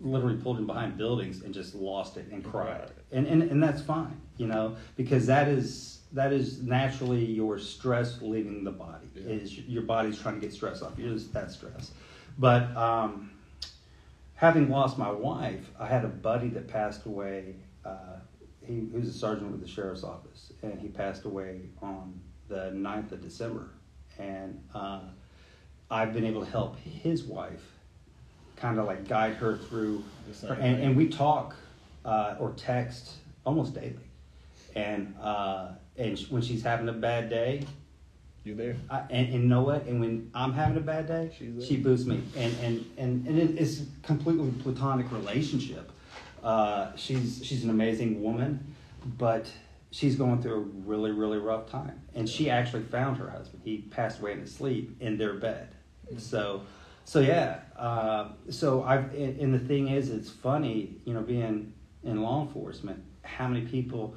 [0.00, 2.90] literally pulled in behind buildings and just lost it and cried, Right.
[3.12, 8.20] and, and and that's fine, you know, because that is that is naturally your stress
[8.22, 9.06] leaving the body.
[9.14, 9.32] Yeah.
[9.34, 10.92] Is your body's trying to get stress off.
[10.98, 11.90] You're just that stress,
[12.38, 12.74] but.
[12.76, 13.32] Um,
[14.34, 17.56] having lost my wife, I had a buddy that passed away.
[17.84, 18.18] Uh,
[18.64, 22.70] he, he was a sergeant with the sheriff's office, and he passed away on the
[22.72, 23.70] 9th of December.
[24.16, 25.00] And uh,
[25.90, 27.64] I've been able to help his wife
[28.60, 30.04] kind of like guide her through.
[30.32, 31.54] Same And, and we talk
[32.04, 33.12] uh, or text
[33.44, 33.96] almost daily.
[34.74, 37.64] And, uh, and sh- when she's having a bad day,
[38.44, 38.76] You there?
[38.90, 39.84] I, and, and know what?
[39.86, 43.38] And when I'm having a bad day, She's she boosts me, and and and, and
[43.38, 45.90] it, it's a completely platonic relationship.
[46.42, 48.74] Uh, she's she's an amazing woman,
[49.18, 49.50] but
[49.90, 53.62] she's going through a really really rough time, and she actually found her husband.
[53.64, 55.68] He passed away in his sleep in their bed.
[56.16, 56.62] So,
[57.08, 57.60] so yeah.
[57.74, 61.72] Uh, so I've and, and the thing is, it's funny, you know, being
[62.04, 64.14] in law enforcement, how many people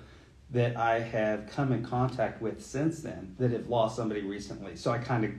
[0.49, 4.75] that I have come in contact with since then that have lost somebody recently.
[4.75, 5.31] So I kind of,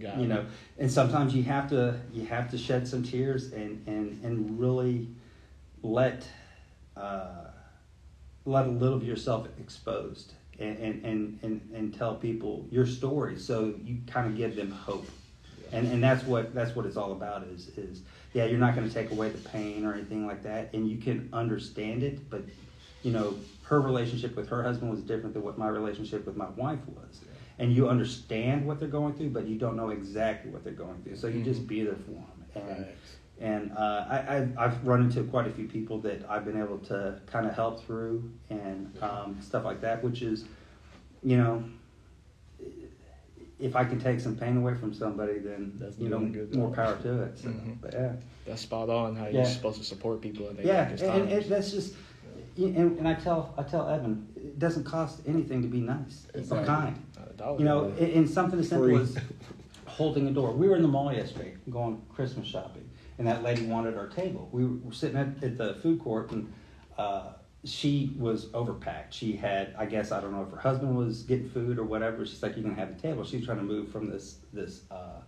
[0.00, 0.28] Got you it.
[0.28, 0.46] know,
[0.78, 5.08] and sometimes you have to you have to shed some tears and and and really
[5.82, 6.24] let
[6.96, 7.46] uh,
[8.44, 13.36] let a little of yourself exposed and and, and, and and tell people your story
[13.36, 15.08] so you kind of give them hope.
[15.72, 18.02] And and that's what that's what it's all about is is
[18.32, 20.98] yeah you're not going to take away the pain or anything like that and you
[20.98, 22.42] can understand it but
[23.02, 26.48] you know her relationship with her husband was different than what my relationship with my
[26.50, 27.20] wife was.
[27.60, 31.02] And you understand what they're going through but you don't know exactly what they're going
[31.02, 33.16] through so you just be there for them and Facts.
[33.38, 36.78] and uh, I, I I've run into quite a few people that I've been able
[36.78, 40.46] to kind of help through and um, stuff like that which is
[41.22, 41.62] you know
[43.60, 46.18] if I can take some pain away from somebody, then That's you know
[46.52, 47.38] more power to it.
[47.38, 47.80] So, Mhm.
[47.80, 48.12] But yeah,
[48.46, 49.14] That's spot on.
[49.16, 49.30] How Yeah.
[49.32, 51.94] you're supposed to support people in their yeah, darkest and, and that's just.
[52.56, 56.40] And, and I tell I tell Evan, it doesn't cost anything to be nice or
[56.40, 56.66] Exactly.
[56.66, 56.96] kind.
[57.36, 57.58] Dollar.
[57.58, 59.16] You know, and, and something as simple as
[59.86, 60.52] holding a door.
[60.52, 64.48] We were in the mall yesterday going Christmas shopping, and that lady wanted our table.
[64.52, 66.52] We were sitting at, at the food court, and
[66.98, 67.30] uh,
[67.64, 69.10] she was overpacked.
[69.10, 72.24] She had, I guess, I don't know if her husband was getting food or whatever.
[72.24, 74.82] She's like, "You're gonna have the table." She's trying to move from this this.
[74.90, 75.20] Uh,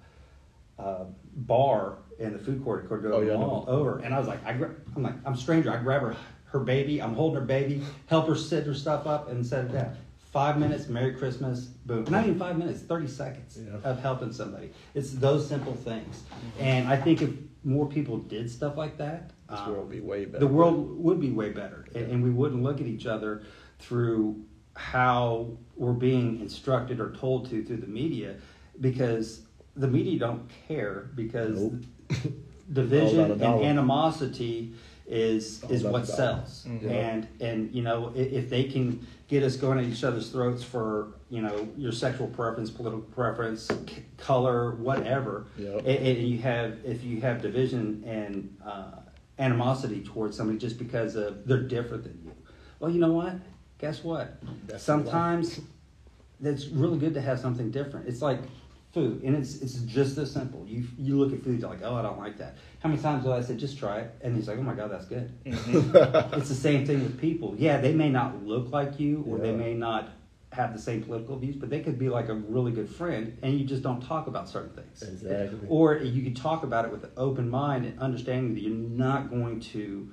[0.79, 1.05] uh,
[1.37, 3.37] bar in the food court at Cordova Oh, yeah.
[3.37, 5.71] Mall over, and I was like, I gra- I'm like, I'm a stranger.
[5.71, 6.17] I grab her,
[6.47, 7.01] her baby.
[7.01, 9.95] I'm holding her baby, help her sit her stuff up, and set it down.
[10.33, 12.05] Five minutes, Merry Christmas, boom.
[12.11, 13.77] Not even five minutes, thirty seconds Yeah.
[13.89, 14.71] of helping somebody.
[14.95, 16.23] It's those simple things,
[16.59, 17.31] and I think if
[17.63, 20.39] more people did stuff like that, This um, world would be way better.
[20.41, 22.15] the world would be way better, and, Yeah.
[22.15, 23.43] and we wouldn't look at each other
[23.79, 24.43] through
[24.75, 28.37] how we're being instructed or told to through the media,
[28.81, 29.43] because
[29.77, 31.83] the media don't care because Nope.
[32.73, 34.73] division All about a and animosity
[35.07, 36.17] is is what the dollar.
[36.47, 36.91] sells, Mhm.
[36.91, 40.63] and and you know i- if they can get us going at each other's throats
[40.63, 45.79] for you know your sexual preference, political preference, c- color, whatever, Yep.
[45.81, 49.01] and, and you have if you have division and uh,
[49.43, 52.33] animosity towards somebody just because of they're different than you.
[52.79, 53.35] Well, you know what?
[53.79, 54.41] Guess what?
[54.67, 55.61] That's Sometimes
[56.41, 58.09] that's really good to have something different.
[58.09, 58.41] It's like
[58.93, 60.65] food, and it's it's just this simple.
[60.67, 62.57] You you look at food, you're like, oh, I don't like that.
[62.81, 64.15] How many times have I said, just try it?
[64.23, 65.33] And he's like, oh my god, that's good.
[65.45, 66.35] Mm-hmm.
[66.39, 67.55] it's the same thing with people.
[67.59, 70.11] Yeah, they may not look like you, or they may not
[70.53, 73.59] have the same political views, but they could be like a really good friend, and
[73.59, 75.03] you just don't talk about certain things.
[75.03, 75.67] Exactly.
[75.69, 79.31] Or you could talk about it with an open mind and understanding that you're not
[79.31, 80.11] going to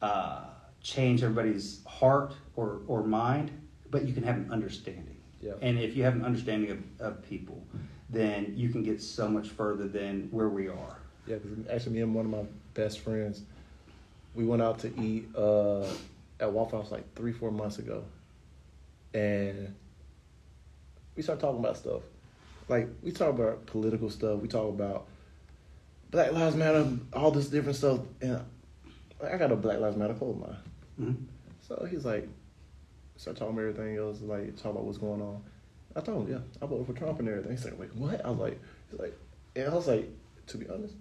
[0.00, 0.44] uh,
[0.82, 3.50] change everybody's heart or, or mind,
[3.90, 5.16] but you can have an understanding.
[5.40, 5.52] Yeah.
[5.60, 7.62] And if you have an understanding of, of people,
[8.08, 10.96] then you can get so much further than where we are.
[11.26, 13.42] Yeah, because actually, me and one of my best friends,
[14.34, 15.86] we went out to eat uh,
[16.40, 18.02] at Waffle House like three, four months ago,
[19.14, 19.74] and
[21.16, 22.02] we start talking about stuff.
[22.68, 24.40] Like we talk about political stuff.
[24.40, 25.06] We talk about
[26.10, 28.40] Black Lives Matter, all this different stuff, and
[29.22, 30.56] I got a Black Lives Matter clothes line.
[31.00, 31.16] Mhm.
[31.60, 32.28] So he's like,
[33.16, 35.42] start talking about everything else, like talk about what's going on.
[35.96, 37.50] I told him, yeah, I voted for Trump and everything.
[37.50, 38.24] He's like, wait, what?
[38.24, 39.18] I was like, he's like,
[39.56, 40.08] and I was like,
[40.46, 40.94] to be honest,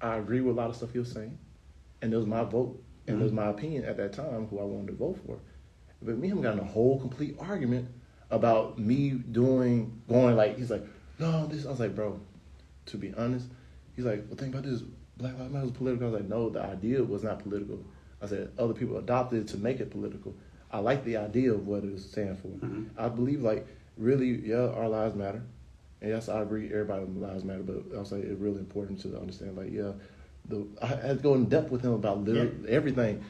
[0.00, 1.38] I agree with a lot of stuff he was saying,
[2.02, 4.64] and it was my vote, and it was my opinion at that time who I
[4.64, 5.38] wanted to vote for.
[6.02, 7.88] But me and him got in a whole complete argument
[8.30, 10.84] about me doing going like he's like,
[11.18, 11.66] no, this.
[11.66, 12.20] I was like, bro,
[12.86, 13.46] to be honest,
[13.94, 14.82] he's like, well, think about this.
[15.16, 16.08] Black Lives Matter is political.
[16.08, 17.82] I was like, no, the idea was not political.
[18.20, 20.34] I said other people adopted it to make it political.
[20.70, 22.48] I like the idea of what it was standing for.
[22.48, 22.88] Mhm.
[22.98, 25.42] I believe like really, yeah, our lives matter.
[26.02, 29.18] And yes, I agree, everybody's lives matter, but I was like, it's really important to
[29.18, 29.92] understand, like, yeah,
[30.48, 33.24] the I had to go in depth with him about literally everything,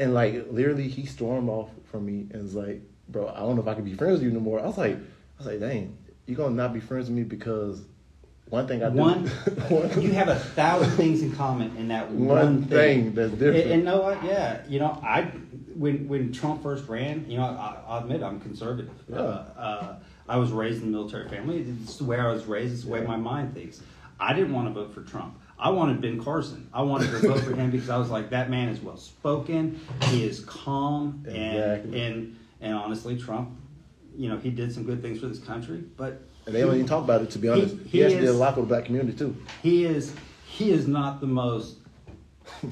[0.00, 3.62] and like literally, he stormed off from me and was like, bro, I don't know
[3.62, 4.58] if I can be friends with you no more.
[4.58, 7.82] I was like, I was like, dang, you gonna not be friends with me because
[8.46, 9.26] one thing I do, One,
[9.68, 13.64] one, you have a thousand things in common in that one, one thing that's different.
[13.64, 14.24] And, and know what?
[14.24, 15.24] Yeah, you know, I
[15.74, 18.90] when when Trump first ran, you know, I, I'll admit I'm conservative.
[19.08, 19.18] Yeah.
[19.18, 19.96] Uh, uh,
[20.28, 21.66] I was raised in a military family.
[21.82, 22.72] It's the way I was raised.
[22.72, 23.82] It's the way my mind thinks.
[24.18, 25.39] I didn't want to vote for Trump.
[25.60, 26.68] I wanted Ben Carson.
[26.72, 29.78] I wanted to vote for him because I was like, that man is well spoken.
[30.04, 32.02] He is calm, and Exactly.
[32.02, 33.50] and and honestly, Trump,
[34.16, 36.86] you know, he did some good things for this country, but and they don't even
[36.86, 37.30] talk about it.
[37.32, 39.36] To be honest, he, he actually did a lot for the black community too.
[39.62, 40.14] he is
[40.46, 41.76] he is not the most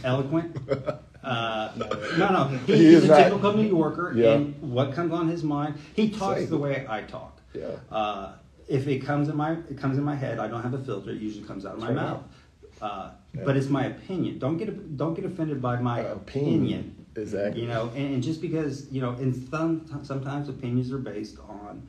[0.05, 0.57] eloquent.
[1.21, 1.73] Uh,
[2.17, 3.17] no, no, he, He he's is a not.
[3.25, 4.35] typical New Yorker, Yeah.
[4.35, 6.49] and what comes on his mind, he talks Same.
[6.51, 7.41] the way I talk.
[7.53, 7.67] Yeah.
[7.91, 8.33] Uh,
[8.69, 11.11] if it comes in my it comes in my head, I don't have a filter.
[11.11, 11.95] It usually comes out of my Sure.
[11.97, 12.23] mouth.
[12.81, 13.43] Uh, Yeah.
[13.45, 14.39] But it's my opinion.
[14.39, 16.55] Don't get don't get offended by my Uh, opinion.
[16.63, 16.95] opinion.
[17.17, 17.63] Exactly.
[17.63, 21.83] You know, and, and just because you know, and some sometimes opinions are based on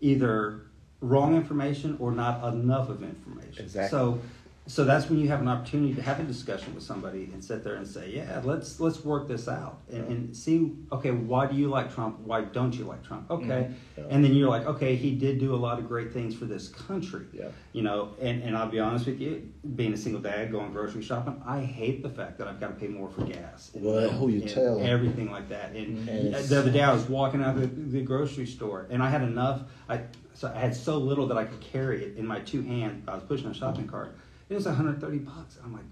[0.00, 0.62] either
[1.00, 3.64] wrong information or not enough of information.
[3.64, 3.90] Exactly.
[3.90, 4.18] So,
[4.66, 7.64] so that's when you have an opportunity to have a discussion with somebody and sit
[7.64, 11.56] there and say, yeah, let's let's work this out and, and see, okay, why do
[11.56, 12.20] you like Trump?
[12.20, 13.28] Why don't you like Trump?
[13.30, 13.74] Okay, Mhm.
[13.96, 14.04] Yeah.
[14.10, 16.68] and then you're like, okay, he did do a lot of great things for this
[16.68, 17.26] country.
[17.32, 17.48] Yeah.
[17.72, 21.02] You know, and, and I'll be honest with you, being a single dad going grocery
[21.02, 23.72] shopping, I hate the fact that I've got to pay more for gas.
[23.74, 24.80] and Well, who you tell.
[24.80, 25.72] Everything like that.
[25.74, 29.02] And And the other day I was walking out of the, the grocery store and
[29.02, 29.62] I had enough.
[29.88, 30.02] I
[30.34, 33.02] so I had so little that I could carry it in my two hands.
[33.08, 34.16] I was pushing a shopping cart.
[34.50, 35.58] It was 130 bucks.
[35.64, 35.84] I'm like,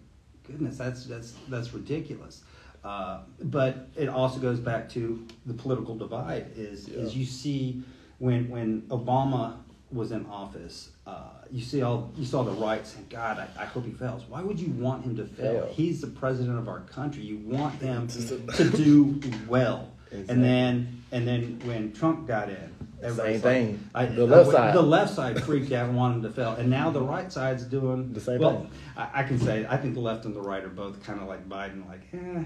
[0.46, 2.42] goodness, that's that's that's ridiculous.
[2.84, 6.46] Uh, but it also goes back to the political divide.
[6.56, 7.82] Is is you see
[8.18, 9.58] when when Obama
[9.92, 13.66] was in office, uh, you see all you saw the right saying, "God, I, I
[13.66, 15.62] hope he fails." Why would you want him to fail?
[15.62, 15.72] Fail.
[15.72, 17.22] He's the president of our country.
[17.22, 19.92] You want him to do well.
[20.10, 20.34] Exactly.
[20.34, 23.90] And then and then when Trump got in, everybody's Same like- thing.
[23.94, 24.74] I- The left I- side.
[24.74, 28.12] The left side freaked out and wanted to fail, and now the right side's doing
[28.12, 28.70] The same well, thing.
[28.96, 31.28] I, I can say I think the left and the right are both kind of
[31.28, 31.86] like Biden.
[31.88, 32.44] Like, eh,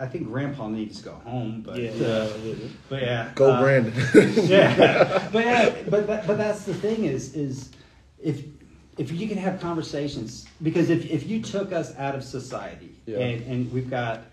[0.00, 2.54] I, I think Grandpa needs to go home, but Yeah, uh, yeah.
[2.88, 3.92] but yeah, Go uh, Brandon.
[4.46, 7.70] yeah, but yeah, but that, but that's the thing is is
[8.22, 8.44] if
[8.98, 13.18] if you can have conversations because if if you took us out of society Yeah.
[13.18, 14.24] and and we've got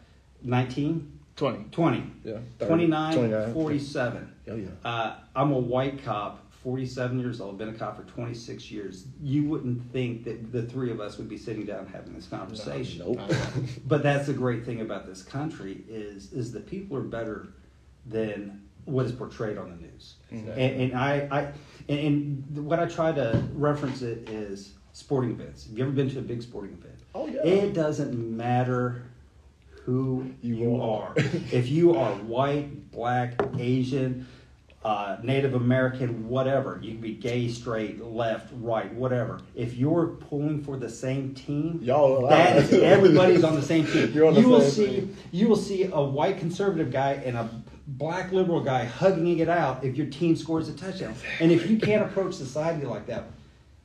[0.43, 1.63] 19, 20.
[1.71, 3.53] 20, Yeah, 30, 29, 29.
[3.53, 4.33] 47.
[4.49, 4.67] Oh, yeah.
[4.83, 9.05] Uh, I'm a white cop, 47 years old, been a cop for 26 years.
[9.23, 12.99] You wouldn't think that the three of us would be sitting down having this conversation.
[12.99, 13.21] Nope.
[13.87, 17.47] But that's the great thing about this country is is the people are better
[18.05, 20.15] than what is portrayed on the news.
[20.31, 20.63] Exactly.
[20.63, 21.41] And, and I, I
[21.87, 25.67] and, and what I try to reference it is sporting events.
[25.67, 26.99] Have you ever been to a big sporting event?
[27.15, 27.41] Oh, yeah.
[27.43, 29.03] It doesn't matter
[29.89, 31.13] who You you, are.
[31.17, 34.27] if you are white, black, Asian,
[34.83, 39.41] uh, Native American, whatever, you can be gay, straight, left, right, whatever.
[39.55, 44.11] If you're pulling for the same team, Y'all that is, everybody's on the same team.
[44.13, 45.17] You're on the you will see team.
[45.31, 47.49] you will see a white conservative guy and a
[47.87, 51.15] black liberal guy hugging it out if your team scores a touchdown.
[51.39, 53.25] And if you can't approach society like that,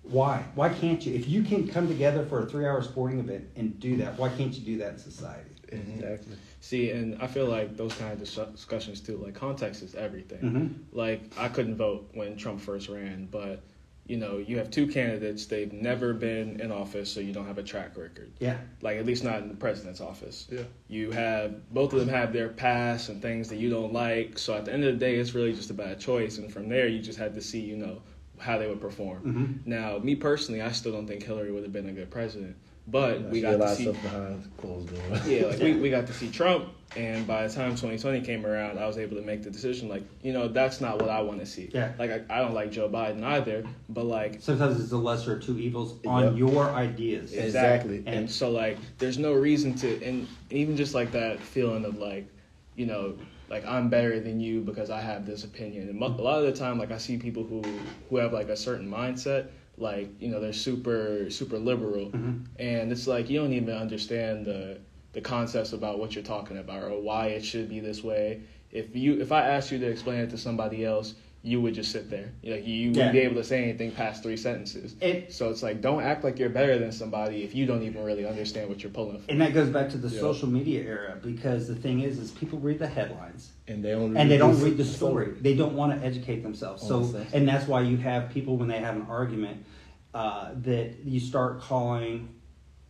[0.02, 0.44] why?
[0.54, 1.14] Why can't you?
[1.14, 4.52] If you can come together for a three-hour sporting event and do that, why can't
[4.52, 5.53] you do that in society?
[5.72, 6.36] Exactly.
[6.60, 10.40] See, and I feel like those kind of dis- discussions too, like context is everything.
[10.40, 10.74] Mhm.
[10.92, 13.62] Like I couldn't vote when Trump first ran, but
[14.06, 15.46] you know, you have two candidates.
[15.46, 18.30] They've never been in office, so you don't have a track record.
[18.38, 18.58] Yeah.
[18.82, 20.46] Like at least not in the president's office.
[20.52, 20.64] Yeah.
[20.88, 24.38] You have both of them have their past and things that you don't like.
[24.38, 26.36] So at the end of the day, it's really just a bad choice.
[26.36, 28.02] And from there, you just had to see, you know,
[28.38, 29.22] how they would perform.
[29.64, 29.66] Mhm.
[29.66, 32.56] Now, me personally, I still don't think Hillary would have been a good president.
[32.86, 33.90] But we got to see.
[33.90, 35.26] behind closed doors.
[35.26, 38.78] Yeah, like we, we got to see Trump, and by the time 2020 came around,
[38.78, 39.88] I was able to make the decision.
[39.88, 41.70] Like, you know, that's not what I want to see.
[41.72, 41.92] Yeah.
[41.98, 45.42] Like, I, I don't like Joe Biden either, but like, Sometimes it's the lesser of
[45.44, 46.36] two evils on Yep.
[46.36, 47.32] your ideas.
[47.32, 47.98] Exactly.
[47.98, 51.98] And, And- so, like, there's no reason to, and even just like that feeling of
[51.98, 52.26] like,
[52.76, 53.16] you know,
[53.48, 55.88] like I'm better than you because I have this opinion.
[55.88, 57.62] And a lot of the time, like I see people who
[58.10, 62.44] who have like a certain mindset, like you know they're super super liberal, Mhm.
[62.58, 64.78] and it's like you don't even understand the
[65.12, 68.40] the concepts about what you're talking about or why it should be this way.
[68.72, 71.14] if you if I asked you to explain it to somebody else,
[71.44, 72.32] you would just sit there.
[72.42, 72.96] Like you Yeah.
[72.96, 74.96] wouldn't be able to say anything past three sentences.
[75.00, 78.02] It- so it's like don't act like you're better than somebody if you don't even
[78.02, 79.26] really understand what you're pulling from.
[79.28, 80.18] And that goes back to the Yeah.
[80.18, 84.20] social media era because the thing is, is people read the headlines And they only
[84.20, 85.32] and they don't read the story.
[85.40, 86.86] They don't want to educate themselves.
[86.86, 89.64] So, and that's why you have people when they have an argument
[90.12, 92.28] uh, that you start calling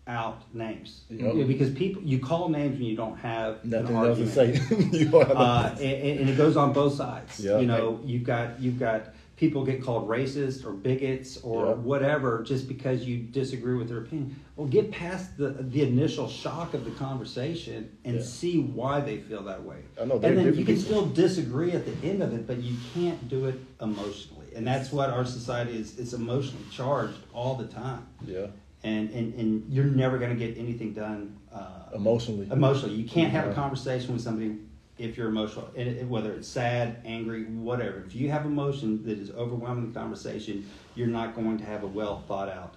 [0.07, 1.47] out names Yep.
[1.47, 4.53] Because people you call names when you don't have Nothing else to say.
[5.12, 7.41] uh, and, and it goes on both sides.
[7.41, 7.59] Yeah.
[7.59, 11.72] You know, you've got you've got people get called racist or bigots or Yeah.
[11.74, 14.37] whatever just because you disagree with their opinion.
[14.57, 18.22] Well, get past the the initial shock of the conversation and Yeah.
[18.22, 19.78] see why they feel that way.
[20.01, 20.82] I know, and then you can people.
[20.82, 24.47] still disagree at the end of it, but you can't do it emotionally.
[24.55, 25.99] And that's what our society is.
[25.99, 28.07] It's emotionally charged all the time.
[28.24, 28.47] yeah,
[28.85, 32.47] And, and, and you're never going to get anything done uh, emotionally.
[32.51, 32.95] emotionally.
[32.95, 34.59] You can't have a conversation with somebody
[34.99, 38.05] if you're emotional, and whether it's sad, angry, whatever.
[38.07, 41.86] If you have emotion that is overwhelming the conversation, you're not going to have a
[41.86, 42.74] well thought out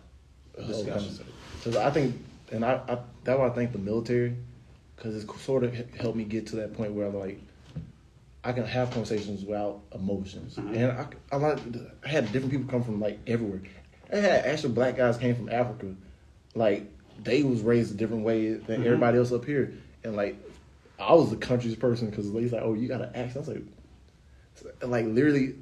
[0.65, 1.17] discussion.
[1.59, 2.15] Because I think,
[2.51, 4.35] and I, I that's why I think the military,
[4.95, 7.39] because it's sort of helped me get to that point where I'm like,
[8.43, 10.75] I can have conversations without emotions, Mhm.
[10.75, 11.59] and I, I like
[12.03, 13.61] I had different people come from like everywhere.
[14.11, 15.93] I had actual black guys came from Africa,
[16.55, 16.89] like
[17.21, 18.85] they was raised a different way than Mhm.
[18.85, 20.37] everybody else up here, and like
[20.99, 23.47] I was the country's person because he's like, oh, you got an accent.
[23.47, 25.55] I was like, like literally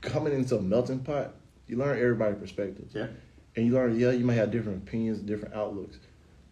[0.00, 1.34] coming into a melting pot,
[1.68, 2.86] you learn everybody's perspective.
[2.92, 3.06] Yeah.
[3.54, 5.98] And you learn, yeah, you might have different opinions, different outlooks,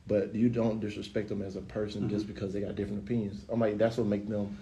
[0.07, 2.35] but you don't disrespect them as a person just Mhm.
[2.35, 3.45] because they got different opinions.
[3.49, 4.57] I'm like, that's what make them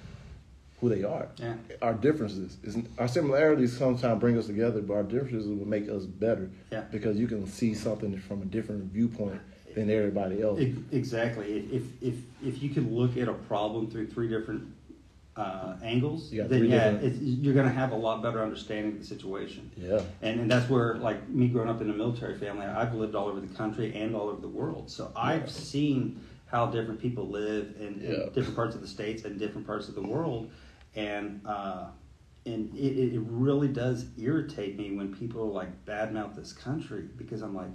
[0.81, 1.29] who they are.
[1.37, 1.55] Yeah.
[1.83, 6.07] Our differences, is our similarities sometimes bring us together, but our differences will make us
[6.07, 6.49] better.
[6.71, 6.83] Yeah.
[6.93, 9.41] Because you can see something from a different viewpoint
[9.75, 10.61] than everybody else.
[10.61, 11.59] Ex- Exactly.
[11.59, 14.75] If, if if if you can look at a problem through three different
[15.37, 19.05] uh, angles, you then yeah, you're going to have a lot better understanding of the
[19.07, 19.71] situation.
[19.77, 20.01] yeah.
[20.21, 23.29] And, and that's where, like me growing up in a military family, I've lived all
[23.29, 24.91] over the country and all over the world.
[24.91, 29.39] So I've seen how different people live in, in different parts of the states and
[29.39, 30.51] different parts of the world,
[30.97, 31.87] and uh,
[32.47, 37.55] and it, it really does irritate me when people like badmouth this country because I'm
[37.55, 37.71] like,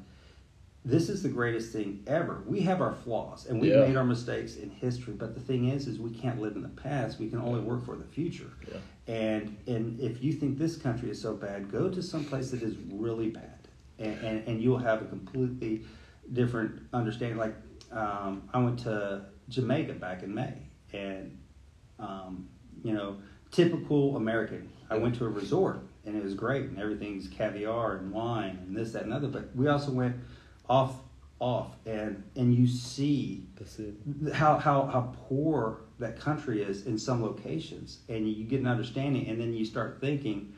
[0.86, 2.44] this is the greatest thing ever.
[2.46, 3.86] We have our flaws and we've Yeah.
[3.88, 6.70] made our mistakes in history, but the thing is, is we can't live in the
[6.70, 7.20] past.
[7.20, 8.52] We can only work for the future.
[8.70, 8.78] Yeah.
[9.14, 12.62] And and if you think this country is so bad, go to some place that
[12.62, 13.68] is really bad,
[14.00, 15.84] and and, and you'll have a completely
[16.32, 17.38] different understanding.
[17.38, 17.56] Like
[17.92, 20.54] um, I went to Jamaica back in May,
[20.94, 21.38] and
[22.00, 22.48] um,
[22.84, 23.18] you know,
[23.52, 24.70] typical American.
[24.90, 28.76] I went to a resort, and it was great, and everything's caviar and wine and
[28.76, 29.28] this, that, and other.
[29.28, 30.16] But we also went
[30.70, 30.96] off
[31.40, 33.44] off, and and you see
[34.34, 39.28] how how how poor that country is in some locations, and you get an understanding,
[39.28, 40.54] and then you start thinking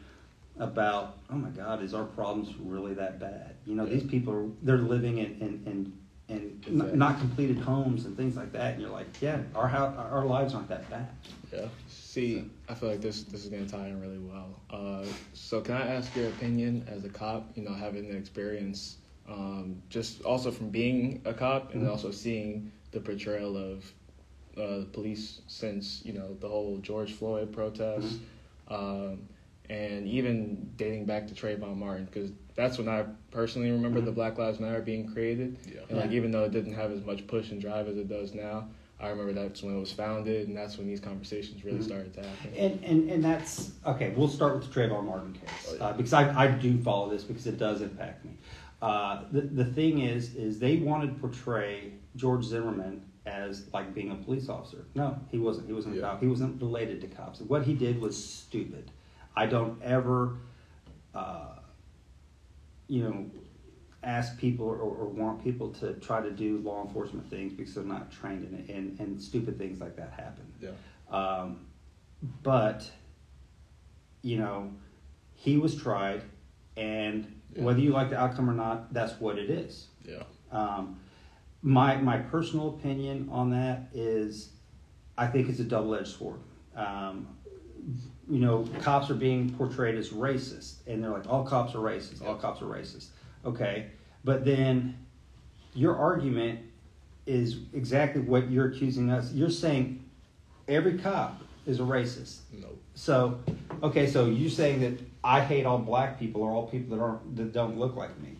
[0.57, 3.55] about, oh my God, is our problems really that bad?
[3.65, 5.93] You know, these people are they're living in in in,
[6.29, 6.97] n- Exactly.
[6.97, 10.53] not completed homes and things like that, and you're like, yeah, our how our lives
[10.53, 11.07] aren't that bad.
[11.53, 11.67] Yeah.
[11.87, 14.59] See, I feel like this this is gonna tie in really well.
[14.71, 17.51] Uh, so can I ask your opinion as a cop?
[17.55, 18.97] You know, having the experience,
[19.30, 21.89] um, just also from being a cop and Mhm.
[21.89, 23.91] also seeing the portrayal of
[24.57, 28.19] uh, the police since you know the whole George Floyd protest,
[28.69, 29.28] um,
[29.69, 34.15] and even dating back to Trayvon Martin, because that's when I personally remember the Mhm.
[34.15, 35.57] Black Lives Matter being created.
[35.67, 35.82] Yeah.
[35.89, 38.34] And like even though it didn't have as much push and drive as it does
[38.34, 41.84] now, I remember that's when it was founded, and that's when these conversations really Mhm.
[41.84, 42.51] started to happen.
[42.57, 44.13] And, and and that's okay.
[44.15, 47.23] We'll start with the Trayvon Martin case Oh, uh, because I, I do follow this
[47.26, 48.32] because it does impact me.
[48.82, 54.11] Uh, the the thing is is they wanted to portray George Zimmerman as like being
[54.11, 54.86] a police officer.
[54.95, 55.67] No, he wasn't.
[55.67, 56.19] He wasn't Yeah.
[56.19, 57.39] He wasn't related to cops.
[57.41, 58.91] What he did was stupid.
[59.36, 60.38] I don't ever,
[61.13, 61.55] uh,
[62.88, 63.26] you know,
[64.03, 67.84] ask people or, or want people to try to do law enforcement things because they're
[67.84, 70.45] not trained in it, and, and stupid things like that happen.
[70.61, 70.69] Yeah.
[71.09, 71.65] Um,
[72.43, 72.89] but,
[74.21, 74.71] you know,
[75.34, 76.21] he was tried,
[76.78, 77.63] and Yeah.
[77.63, 79.88] whether you like the outcome or not, that's what it is.
[80.07, 80.23] Yeah.
[80.51, 80.97] Um,
[81.61, 84.49] my my personal opinion on that is,
[85.17, 86.39] I think it's a double edged sword.
[86.76, 87.28] Um,
[88.30, 92.26] you know, cops are being portrayed as racist, and they're like, all cops are racist.
[92.26, 93.07] All cops are racist.
[93.45, 93.88] Okay,
[94.23, 94.97] but then
[95.73, 96.59] your argument
[97.26, 99.32] is exactly what you're accusing us.
[99.34, 100.03] You're saying
[100.67, 102.39] every cop is a racist.
[102.51, 102.67] No.
[102.95, 103.39] So,
[103.84, 107.36] okay, so you're saying that I hate all black people or all people that aren't
[107.36, 108.38] that don't look like me.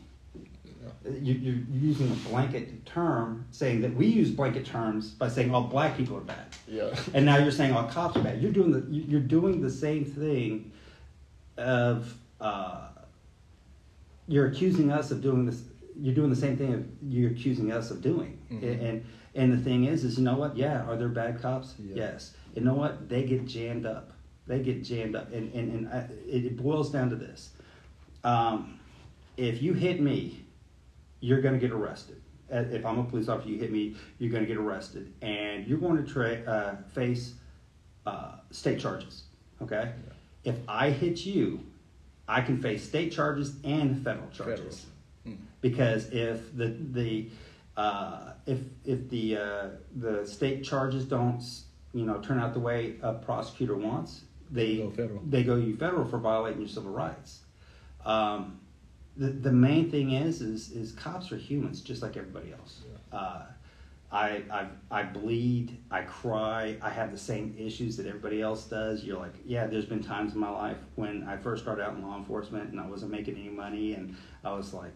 [1.20, 5.64] you, you're using a blanket term, saying that we use blanket terms by saying all
[5.64, 6.96] black people are bad, Yeah.
[7.16, 8.40] and now you're saying all cops are bad.
[8.42, 10.72] You're doing the you- you're doing the same thing
[11.58, 12.88] of uh,
[14.28, 15.64] you're accusing us of doing this.
[15.98, 18.38] You're doing the same thing of you're accusing us of doing.
[18.52, 18.82] Mhm.
[18.90, 20.56] And and the thing is, is you know what?
[20.56, 21.74] Yeah, are there bad cops?
[21.80, 21.96] Yeah.
[21.96, 22.34] Yes.
[22.56, 23.10] You know what?
[23.10, 24.12] They get jammed up.
[24.48, 27.52] They get jammed up, and and, and I, it boils down to this:
[28.24, 28.80] um,
[29.38, 30.46] if you hit me,
[31.20, 32.22] you're going to get arrested.
[32.54, 35.66] Uh, If I'm a police officer, you hit me, you're going to get arrested, and
[35.66, 37.34] you're going to tra- uh, face
[38.06, 39.24] uh, state charges.
[39.62, 39.92] Okay.
[40.44, 41.66] If I hit you,
[42.28, 44.86] I can face state charges and federal charges.
[45.26, 45.38] Federal.
[45.38, 45.38] Mm.
[45.62, 47.30] Because if the the
[47.78, 51.44] uh, if if the uh, the state charges don't
[51.94, 54.22] you know turn out the way a prosecutor wants,
[54.52, 55.22] they Go federal.
[55.28, 57.40] they go you federal for violating your civil rights.
[58.06, 58.60] Um,
[59.18, 62.82] the the main thing is is is cops are humans just like everybody else.
[63.12, 63.44] Uh,
[64.12, 69.04] I, I I bleed, I cry, I have the same issues that everybody else does.
[69.04, 72.04] You're like, yeah, there's been times in my life when I first started out in
[72.04, 74.92] law enforcement and I wasn't making any money and I was like,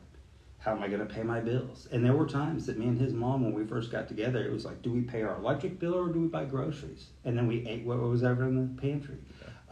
[0.60, 1.88] how am I going to pay my bills?
[1.92, 4.52] And there were times that me and his mom, when we first got together, it
[4.52, 7.08] was like, do we pay our electric bill or do we buy groceries?
[7.26, 9.18] And then we ate what was ever in the pantry.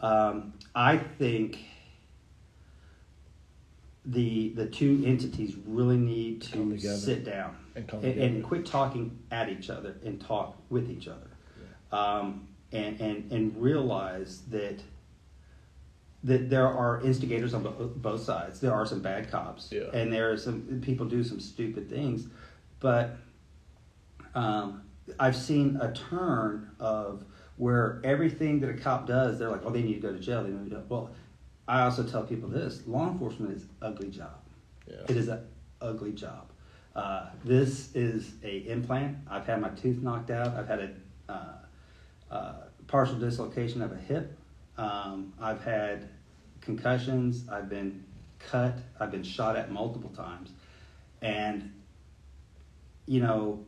[0.00, 1.58] Um, I think
[4.04, 9.48] the the two entities really need to sit down And and, and quit talking at
[9.48, 11.28] each other and talk with each other,
[11.92, 14.80] um, and and and realize that
[16.24, 18.60] that there are instigators on both sides.
[18.60, 19.84] There are some bad cops, Yeah.
[19.92, 22.26] and there are some people do some stupid things,
[22.80, 23.16] but
[24.34, 24.82] um,
[25.20, 27.24] I've seen a turn of
[27.58, 30.42] where everything that a cop does, they're like, oh, they need to go to jail.
[30.42, 30.82] They need to go.
[30.88, 31.10] Well,
[31.66, 34.38] I also tell people this: law enforcement is ugly job.
[34.86, 34.96] Yeah.
[35.08, 35.44] It is an
[35.80, 36.50] ugly job.
[36.96, 39.18] Uh, this is a implant.
[39.28, 40.56] I've had my tooth knocked out.
[40.56, 40.80] I've had
[41.28, 41.52] a uh,
[42.30, 42.54] uh,
[42.86, 44.36] partial dislocation of a hip.
[44.78, 46.08] Um, I've had
[46.60, 47.48] concussions.
[47.48, 48.04] I've been
[48.38, 48.78] cut.
[48.98, 50.50] I've been shot at multiple times,
[51.20, 51.72] and
[53.06, 53.64] you know,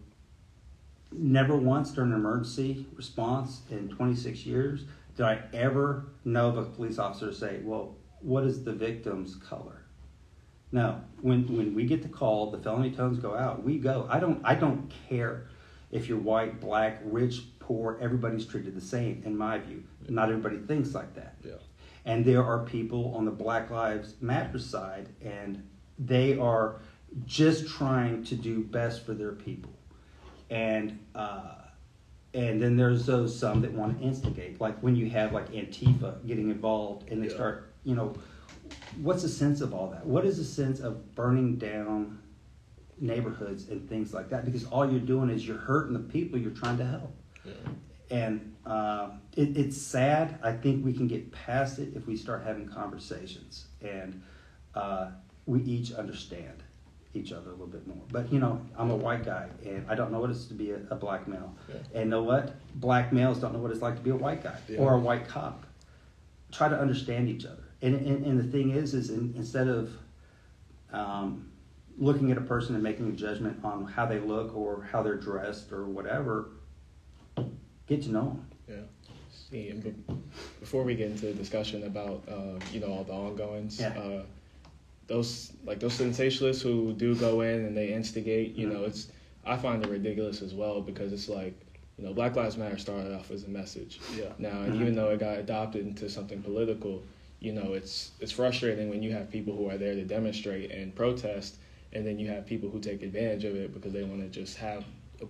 [1.12, 4.84] never once during an emergency response in 26 years
[5.16, 9.82] did I ever know of a police officer say, "Well, what is the victim's color?"
[10.72, 13.62] No, when when we get the call, the felony tones go out.
[13.62, 14.06] We go.
[14.08, 15.48] I don't I don't care
[15.90, 17.98] if you're white, black, rich, poor.
[18.00, 19.82] Everybody's treated the same, in my view.
[20.08, 21.34] Not everybody thinks like that.
[21.44, 21.54] Yeah.
[22.04, 26.76] And there are people on the Black Lives Matter side, and they are
[27.26, 29.72] just trying to do best for their people.
[30.50, 31.54] And uh,
[32.34, 36.24] and then there's those some that want to instigate, like when you have like Antifa
[36.26, 37.34] getting involved, and they Yeah.
[37.34, 38.14] start, you know,
[39.00, 40.04] what's the sense of all that?
[40.06, 42.18] What is the sense of burning down
[43.00, 44.44] neighborhoods and things like that?
[44.44, 47.52] Because all you're doing is you're hurting the people you're trying to help Yeah.
[48.10, 50.38] and uh, it, it's sad.
[50.42, 54.22] I think we can get past it if we start having conversations and
[54.74, 55.10] uh,
[55.46, 56.62] we each understand
[57.14, 58.02] each other a little bit more.
[58.12, 60.70] But you know, I'm a white guy and I don't know what it's to be
[60.70, 61.54] a, a black male.
[61.68, 61.76] Yeah.
[62.00, 62.54] And know what?
[62.76, 64.78] Black males don't know what it's like to be a white guy Yeah.
[64.78, 65.64] or a white cop.
[66.52, 67.64] Try to understand each other.
[67.82, 69.90] And, and, and the thing is, is in, instead of
[70.92, 71.50] um,
[71.98, 75.16] looking at a person and making a judgment on how they look or how they're
[75.16, 76.50] dressed or whatever,
[77.86, 78.46] get to know them.
[78.68, 78.76] Yeah.
[79.50, 79.94] See, and be-
[80.60, 83.98] before we get into the discussion about uh, you know all the ongoings, Yeah.
[83.98, 84.22] uh,
[85.10, 88.72] those like those sensationalists who do go in and they instigate, you Mhm.
[88.72, 89.08] know, it's
[89.44, 91.54] I find it ridiculous as well because it's like
[91.98, 93.98] you know Black Lives Matter started off as a message.
[94.16, 94.32] Yeah.
[94.38, 94.80] Now, and Mhm.
[94.82, 97.02] even though it got adopted into something political,
[97.40, 100.94] you know, it's it's frustrating when you have people who are there to demonstrate and
[100.94, 101.56] protest,
[101.92, 104.56] and then you have people who take advantage of it because they want to just
[104.58, 104.84] have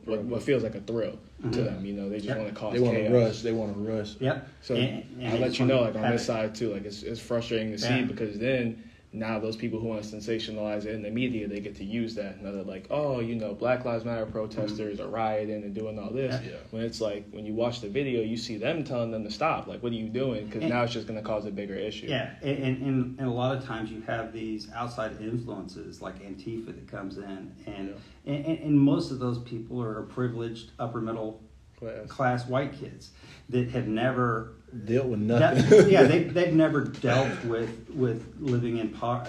[0.05, 1.65] what, what feels like a thrill to Mhm.
[1.65, 1.85] them.
[1.85, 2.37] You know, they just Yep.
[2.39, 3.13] want to cause They want to chaos.
[3.13, 3.43] rush.
[3.43, 4.21] They want to rush.
[4.21, 4.49] Yep.
[4.63, 7.19] So And- and I'll let you know, like on this side too, like it's it's
[7.19, 8.03] frustrating to see Yeah.
[8.05, 8.83] because then
[9.13, 12.15] now those people who want to sensationalize it in the media, they get to use
[12.15, 12.41] that.
[12.41, 16.11] Now they're like, oh, you know, Black Lives Matter protesters are rioting and doing all
[16.11, 16.37] this.
[16.37, 16.45] Mm-hmm.
[16.45, 16.51] Yeah.
[16.53, 16.59] Yeah.
[16.71, 19.67] When it's like when you watch the video, you see them telling them to stop.
[19.67, 20.47] Like, what are you doing?
[20.47, 22.07] Because now it's just going to cause a bigger issue.
[22.07, 26.23] Yeah, and, and, and, and a lot of times you have these outside influences like
[26.23, 27.97] Antifa that comes in, and,
[28.27, 31.43] and, and, and most of those people are privileged upper middle
[31.81, 32.09] Class.
[32.09, 33.11] class white kids
[33.49, 34.53] that have never
[34.85, 35.91] Dealt with That- nothing.
[35.91, 39.25] yeah, they they've never dealt with with living in po-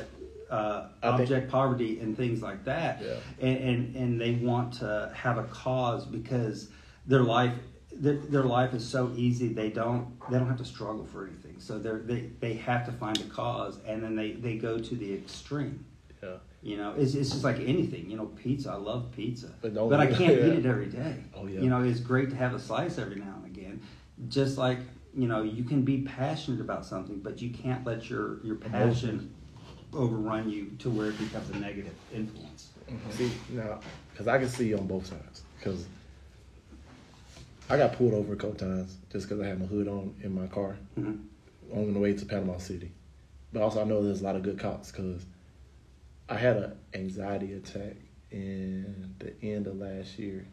[0.50, 3.16] uh, object poverty and things like that, Yeah.
[3.48, 6.70] and, and and they want to have a cause because
[7.08, 7.54] their life
[7.94, 11.56] their, their life is so easy they don't they don't have to struggle for anything
[11.60, 14.96] so they they they have to find a cause and then they they go to
[14.96, 15.84] the extreme
[16.22, 16.36] Yeah.
[16.64, 18.08] You know, it's, it's just like anything.
[18.08, 18.70] You know, pizza.
[18.72, 20.46] I love pizza, But but, I can't yeah.
[20.48, 21.16] eat it every day.
[21.36, 21.60] Oh, yeah.
[21.60, 23.82] You know, it's great to have a slice every now and again.
[24.30, 24.78] Just like
[25.14, 29.34] you know, you can be passionate about something, but you can't let your your passion
[29.94, 32.70] overrun you to where it becomes a negative influence.
[33.12, 33.80] See now,
[34.12, 35.44] because I can see on both sides.
[35.58, 35.88] Because
[37.70, 40.34] I got pulled over a couple times just because I had my hood on in
[40.34, 41.26] my car Mhm.
[41.74, 42.92] on the way to Panama City.
[43.54, 45.26] But also, I know there's a lot of good cops because
[46.30, 47.98] I had an anxiety attack
[48.30, 50.48] in the end of last year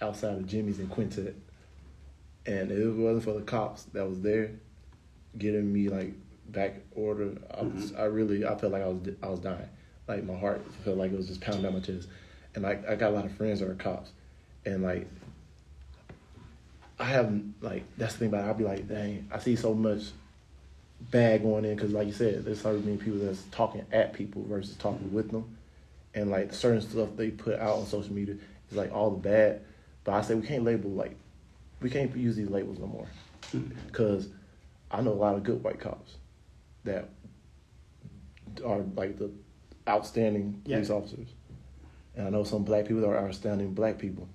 [0.00, 1.36] outside of Jimmy's and Quintet,
[2.46, 4.50] and if it wasn't for the cops that was there
[5.38, 6.12] getting me like
[6.48, 8.00] back order, I was, mm-hmm.
[8.00, 9.68] I really I felt like I was I was dying.
[10.08, 12.08] Like my heart felt like it was just pounding down my chest,
[12.54, 14.10] and like I got a lot of friends that are cops,
[14.64, 15.06] and like
[16.98, 18.48] I have like that's the thing about it.
[18.48, 20.02] I'll be like, dang, I see so much
[21.10, 24.44] bad going in because, like you said, there's so many people that's talking at people
[24.46, 25.16] versus talking mm-hmm.
[25.16, 25.56] with them,
[26.14, 28.36] and like certain stuff they put out on social media
[28.70, 29.62] is like all the bad.
[30.04, 31.16] But I say we can't label like
[31.80, 33.06] we can't use these labels no more
[33.86, 34.28] because
[34.90, 36.16] I know a lot of good white cops
[36.84, 37.08] that
[38.64, 39.30] are like the
[39.88, 40.76] outstanding Yeah.
[40.76, 41.28] police officers,
[42.16, 44.28] and I know some black people that are outstanding black people.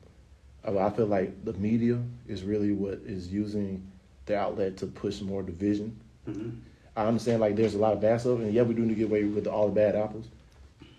[0.68, 3.86] I feel like the media is really what is using
[4.26, 5.96] the outlet to push more division.
[6.28, 6.56] Mhm.
[6.98, 8.96] I understand like there's a lot of bad stuff, and yeah, we do need to
[8.96, 10.28] get away with all the bad apples.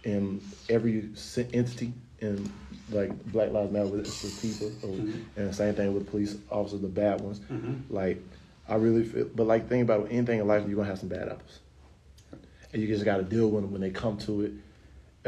[0.04, 1.08] And every
[1.52, 2.48] entity in
[2.90, 6.88] like Black Lives Matter with people, or, and the same thing with police officers, the
[6.88, 7.40] bad ones.
[7.50, 7.82] Mhm.
[7.90, 8.22] Like
[8.68, 11.28] I really feel, but like think about anything in life, you're gonna have some bad
[11.28, 11.60] apples,
[12.72, 14.52] and you just got to deal with them when they come to it.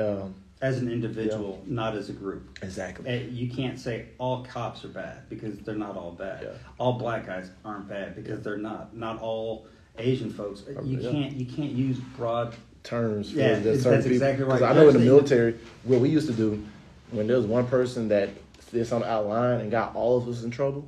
[0.00, 2.58] Um, As an individual, not as a group.
[2.62, 3.24] exactly.
[3.30, 6.42] You can't say all cops are bad because they're not all bad.
[6.42, 6.48] Yeah.
[6.78, 8.96] All black guys aren't bad because they're not.
[8.96, 9.66] Not all
[9.98, 10.62] Asian folks.
[10.76, 11.10] Oh, You yeah.
[11.10, 11.32] can't.
[11.34, 12.54] You can't use broad.
[12.84, 13.92] terms for Yeah, that's people.
[14.12, 14.62] exactly right.
[14.62, 16.64] I know in the- military, what we used to do,
[17.10, 18.30] when there was one person that
[18.72, 20.86] did something out of line and got all of us in trouble,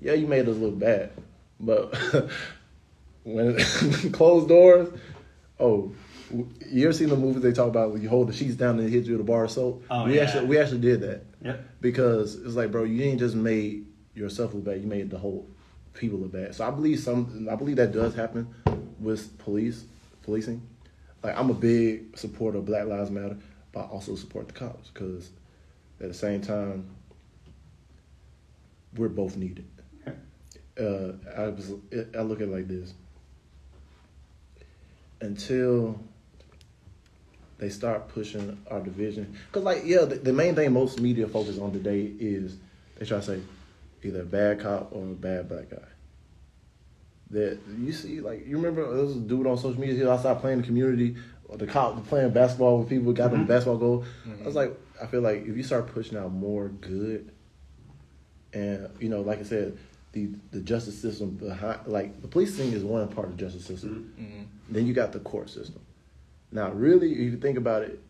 [0.00, 1.10] yeah, you made us look bad.
[1.60, 1.96] But
[3.24, 3.56] when
[4.12, 4.88] closed doors,
[5.58, 5.92] oh,
[6.70, 8.88] you ever seen the movies they talk about when you hold the sheets down and
[8.90, 9.82] hit you with a bar of soap?
[9.90, 10.22] Oh, we yeah.
[10.22, 11.64] actually we actually did that Yep.
[11.80, 15.46] because it's like, bro, you ain't just made yourself look bad; you made the whole
[15.94, 16.54] people look bad.
[16.54, 18.46] So I believe some, I believe that does happen
[19.00, 19.84] with police,
[20.22, 20.60] policing.
[21.22, 23.36] Like I'm a big supporter of Black Lives Matter,
[23.72, 25.30] but I also support the cops because
[26.00, 26.88] at the same time,
[28.96, 29.66] we're both needed.
[30.78, 31.72] Uh, I was,
[32.16, 32.94] I look at it like this:
[35.20, 36.00] until
[37.58, 39.36] they start pushing our division.
[39.48, 42.56] Because, like, yeah, the, the main thing most media focus on today is
[42.96, 43.40] they try to say
[44.02, 45.76] either a bad cop or a bad black guy.
[47.30, 50.24] That you see, like, you remember there was a dude on social media, he was
[50.24, 51.16] outside playing the community,
[51.54, 53.48] the cop playing basketball with people, got them mm-hmm.
[53.48, 54.04] basketball goal.
[54.24, 54.56] I was mm-hmm.
[54.56, 57.30] like, I feel like if you start pushing out more good,
[58.52, 59.78] and, you know, like I said,
[60.12, 64.12] the, the justice system behind, like, the policing is one part of the justice system.
[64.18, 64.74] Mm-hmm.
[64.74, 65.80] Then you got the court system.
[66.50, 68.00] Now, really, if you think about it,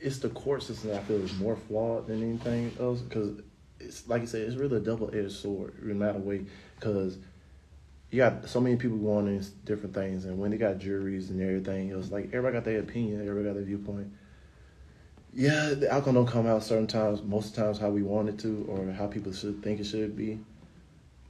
[0.00, 3.40] it's the court system that I feel is more flawed than anything else because
[3.80, 6.44] it's like you said, it's really a double edged sword in that way
[6.78, 7.18] because
[8.14, 11.42] you got so many people going in different things, and when they got juries and
[11.42, 14.06] everything, it was like everybody got their opinion, everybody got their viewpoint.
[15.32, 18.28] Yeah, the outcome don't come out certain times, most of the times how we want
[18.28, 20.38] it to, or how people should think it should be.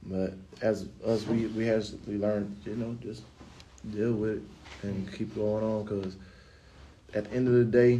[0.03, 3.23] But as us, we we has we learned, you know, just
[3.89, 4.43] deal with it
[4.83, 6.15] and keep going on because
[7.15, 7.99] at the end of the day,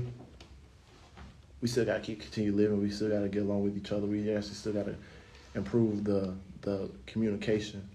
[1.60, 2.80] we still got to keep continue living.
[2.84, 4.06] We still got to get along with each other.
[4.06, 4.96] We actually still got to
[5.56, 7.90] improve the the communication.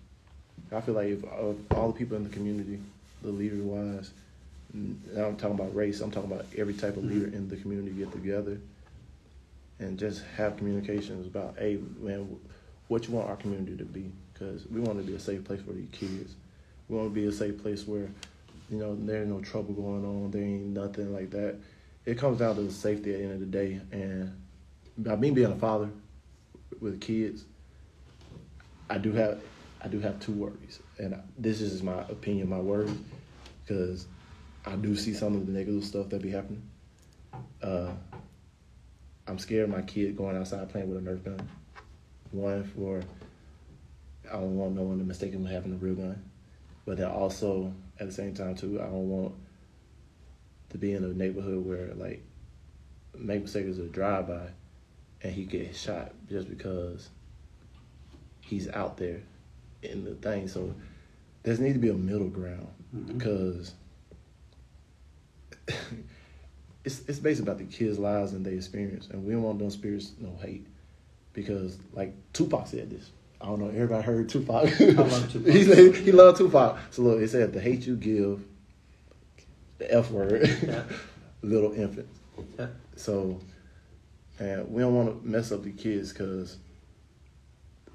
[0.73, 2.79] I feel like if uh, all the people in the community,
[3.23, 4.11] the leader wise,
[4.73, 6.01] I'm talking about race.
[6.01, 8.59] I'm talking about every type of leader in the community get together
[9.81, 12.39] and just have communications about, hey man,
[12.89, 15.61] what you want our community to be because we want to be a safe place
[15.61, 16.35] for these kids.
[16.89, 18.09] We want to be a safe place where,
[18.71, 20.31] you know, there ain't no trouble going on.
[20.31, 21.57] There ain't nothing like that.
[22.07, 23.81] It comes down to the safety at the end of the day.
[23.93, 24.35] And
[24.99, 25.91] by me being a father
[26.81, 27.45] with kids,
[28.89, 29.41] I do have,
[29.83, 32.93] I do have two worries, and this is my opinion, my worries,
[33.63, 34.07] because
[34.67, 36.63] I do see some of the negative stuff that be happening.
[37.63, 37.91] Uh,
[39.27, 41.49] I'm scared of my kid going outside playing with a Nerf gun.
[42.33, 43.01] One for
[44.29, 46.23] I don't want no one to mistake him having a real gun,
[46.85, 49.35] but then also at the same time too, I don't want
[50.71, 52.23] to be in a neighborhood where like
[53.17, 54.49] make mistake is a drive by,
[55.23, 57.09] and he get shot just because
[58.41, 59.21] he's out there
[59.83, 60.49] in the thing.
[60.49, 60.75] So
[61.43, 63.07] there's need to be a middle ground Mhm.
[63.19, 63.75] because
[66.85, 69.71] it's it's basically about the kids' lives and their experience, and we don't want them
[69.71, 70.67] spirits no hate,
[71.33, 73.11] because like Tupac said this.
[73.43, 73.69] I don't know.
[73.69, 74.65] Everybody heard Tupac.
[74.81, 75.53] love Tupac.
[75.55, 76.79] he said he loved Tupac.
[76.91, 78.45] So look, it said the hate you give,
[79.79, 80.83] the F word, Yeah.
[81.43, 82.19] little infants.
[82.59, 82.67] Yeah.
[82.97, 83.41] So,
[84.39, 86.59] and we don't want to mess up the kids because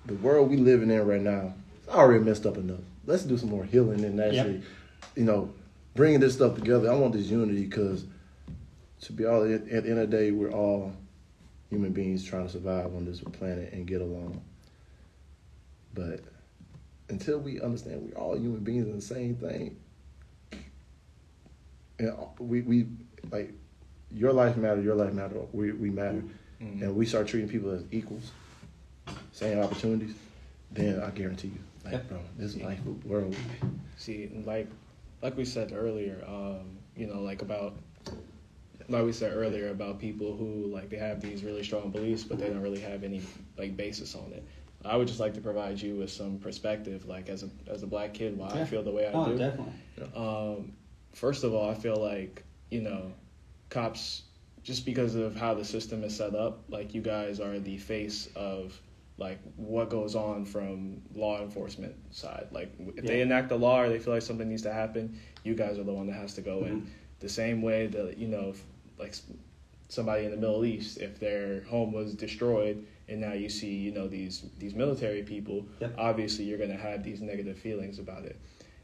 [0.07, 1.53] the world we living in right now
[1.88, 2.79] is already messed up enough.
[3.05, 4.61] Let's do some more healing and actually,
[5.15, 5.51] you know,
[5.95, 6.91] bringing this stuff together.
[6.91, 8.05] I want this unity because,
[9.01, 10.93] to be all at the end of the day, we're all
[11.69, 14.41] human beings trying to survive on this planet and get along.
[15.93, 16.21] But
[17.09, 19.77] until we understand we're all human beings in the same thing,
[21.99, 22.88] and we we
[23.31, 23.53] like
[24.11, 26.23] your life matter, your life matter, we we matter,
[26.61, 26.81] Mhm.
[26.81, 28.31] and we start treating people as equals,
[29.31, 30.15] same opportunities,
[30.71, 32.09] then I guarantee you, like Yep.
[32.09, 33.36] bro, this life world,
[33.97, 34.67] See, like
[35.21, 37.75] like we said earlier, um, you know, like about
[38.89, 42.38] like we said earlier about people who like they have these really strong beliefs, but
[42.39, 43.21] they don't really have any
[43.57, 44.43] like basis on it.
[44.83, 47.88] I would just like to provide you with some perspective, like as a as a
[47.88, 49.38] black kid, why I feel the way I Oh, do.
[49.38, 49.73] definitely.
[50.15, 50.73] Um,
[51.13, 53.13] first of all, I feel like you know,
[53.69, 54.23] cops
[54.63, 58.27] just because of how the system is set up, like you guys are the face
[58.36, 58.79] of
[59.18, 62.47] like what goes on from law enforcement side.
[62.51, 65.55] Like if they enact a law or they feel like something needs to happen, you
[65.55, 66.82] guys are the one that has to go in.
[66.82, 66.88] Mhm.
[67.20, 68.63] The same way that you know, if,
[68.99, 69.16] like
[69.88, 73.91] somebody in the Middle East, if their home was destroyed and now you see you
[73.91, 75.66] know these these military people,
[75.97, 78.38] obviously you're gonna have these negative feelings about it,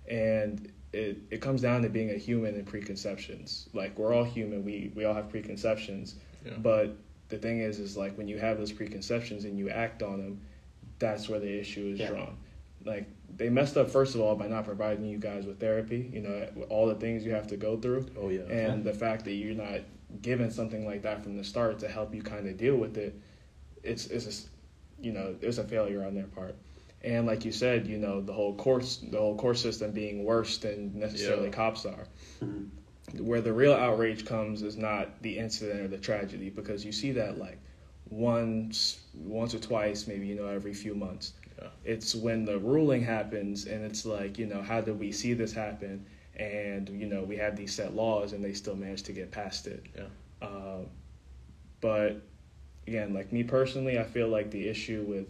[0.10, 3.68] and it it comes down to being a human and preconceptions.
[3.74, 6.16] Like we're all human, we we all have preconceptions,
[6.46, 6.54] Yeah.
[6.60, 6.96] but
[7.32, 10.42] the thing is, is like when you have those preconceptions and you act on them,
[11.00, 12.10] that's where the issue is Yeah.
[12.10, 12.38] drawn.
[12.86, 13.06] Like
[13.36, 16.10] they messed up first of all by not providing you guys with therapy.
[16.14, 19.26] You know all the things you have to go through, oh yeah, and the fact
[19.26, 19.80] that you're not
[20.22, 23.16] given something like that from the start to help you kind of deal with it,
[23.84, 26.56] it's it's a, you know there's a failure on their part.
[27.04, 30.58] And like you said, you know the whole course the whole court system being worse
[30.58, 31.52] than necessarily Yeah.
[31.54, 32.08] cops are
[32.42, 32.68] Mhm.
[33.20, 37.12] Where the real outrage comes is not the incident or the tragedy because you see
[37.12, 37.58] that like
[38.10, 41.68] once once or twice maybe you know every few months Yeah.
[41.86, 45.54] it's when the ruling happens and it's like you know how did we see this
[45.54, 46.06] happen
[46.36, 49.68] and you know we have these set laws and they still manage to get past
[49.68, 50.48] it Yeah.
[50.48, 50.88] um,
[51.80, 52.22] but
[52.88, 55.28] again like me personally i feel like the issue with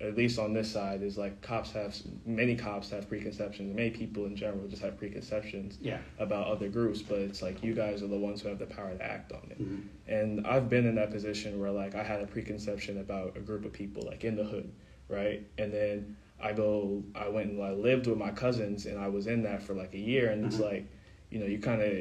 [0.00, 4.26] at least on this side is like cops have many cops have preconceptions many people
[4.26, 5.98] in general just have preconceptions Yeah.
[6.20, 8.94] about other groups, but it's like you guys are the ones who have the power
[8.94, 9.60] to act on it.
[9.60, 9.82] Mhm.
[10.06, 13.64] And I've been in that position where like I had a preconception about a group
[13.64, 14.70] of people like in the hood,
[15.08, 15.42] right?
[15.58, 19.26] And then I go, I went and I lived with my cousins, and I was
[19.26, 20.70] in that for like a year, and it's Mhm.
[20.70, 20.84] like,
[21.30, 21.92] you know, you kind of,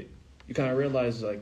[0.48, 1.42] you kind of realize like,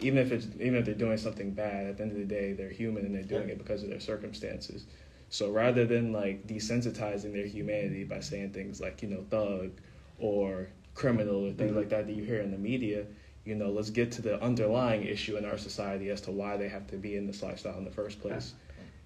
[0.00, 2.54] even if it's even if they're doing something bad, at the end of the day,
[2.54, 3.52] they're human and they're doing Yeah.
[3.54, 4.86] it because of their circumstances.
[5.30, 9.72] So rather than like desensitizing their humanity by saying things like you know thug
[10.18, 11.76] or criminal or things Mhm.
[11.76, 13.06] like that that you hear in the media,
[13.44, 16.68] you know, let's get to the underlying issue in our society as to why they
[16.68, 18.54] have to be in this lifestyle in the first place.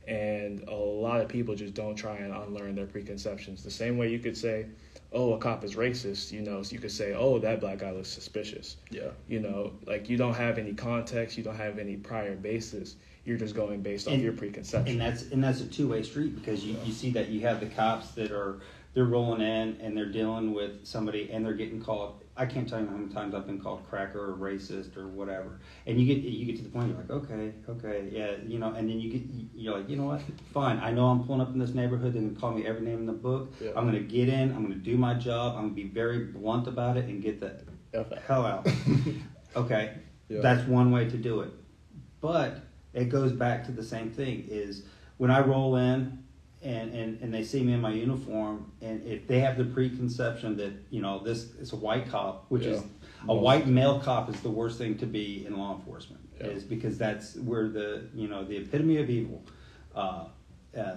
[0.09, 3.63] And a lot of people just don't try and unlearn their preconceptions.
[3.63, 4.67] The same way you could say,
[5.13, 7.93] "Oh, a cop is racist," you know, so you could say, "Oh, that black guy
[7.93, 11.97] looks suspicious." yeah, You know, like you don't have any context, you don't have any
[11.97, 12.97] prior basis.
[13.25, 14.93] You're just going based off And- your preconception.
[14.93, 17.61] And that's and that's a two way street because you, you see that you have
[17.61, 18.61] the cops that are
[18.95, 22.19] they're rolling in and they're dealing with somebody and they're getting called.
[22.37, 25.61] I can't tell you how many times I've been called cracker or racist or whatever.
[25.87, 28.73] And you get you get to the point you're like, okay, okay, yeah, you know.
[28.73, 29.23] And then you get
[29.55, 30.21] you're like, you know what?
[30.53, 30.79] Fine.
[30.81, 32.13] I know I'm pulling up in this neighborhood.
[32.15, 33.53] They're gonna call me every name in the book.
[33.61, 33.71] Yeah.
[33.77, 34.51] I'm gonna get in.
[34.55, 35.55] I'm gonna do my job.
[35.57, 37.63] I'm gonna be very blunt about it and get the
[38.27, 38.67] hell out.
[39.57, 39.95] okay,
[40.29, 40.41] Yeah.
[40.41, 41.51] that's one way to do it.
[42.21, 42.61] But
[42.95, 44.85] it goes back to the same thing: is
[45.19, 46.19] when I roll in
[46.63, 50.57] and, and, and they see me in my uniform, and if they have the preconception
[50.59, 52.87] that you know this is a white cop, which is Yeah.
[53.29, 56.49] a white male cop is the worst thing to be in law enforcement, Yeah.
[56.49, 59.43] is because that's where the you know the epitome of evil.
[59.95, 60.25] Uh,
[60.77, 60.97] uh,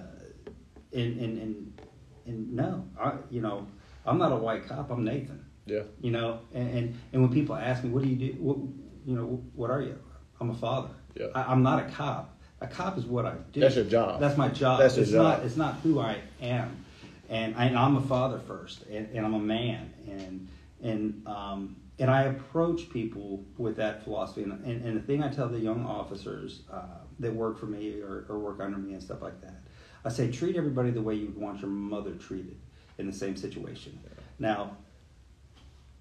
[0.92, 1.80] and, and and
[2.26, 3.66] and no, I you know
[4.04, 4.90] I'm not a white cop.
[4.90, 8.16] I'm Nathan yeah, you know and, and and when people ask me what do you
[8.16, 8.56] do what,
[9.04, 9.98] you know what are you
[10.40, 11.26] i'm a father Yeah.
[11.34, 14.20] I, i'm not a cop a cop is what i do That's your job.
[14.20, 15.22] that's my job That's your it's job.
[15.38, 16.84] not it's not who i am
[17.28, 20.48] and, I, and i'm a father first and, and i'm a man and
[20.82, 25.28] and um and i approach people with that philosophy and, and, and the thing i
[25.28, 26.82] tell the young officers uh,
[27.18, 29.62] that work for me or, or work under me and stuff like that
[30.04, 32.56] i say treat everybody the way you would want your mother treated
[32.98, 33.98] in the same situation
[34.38, 34.76] now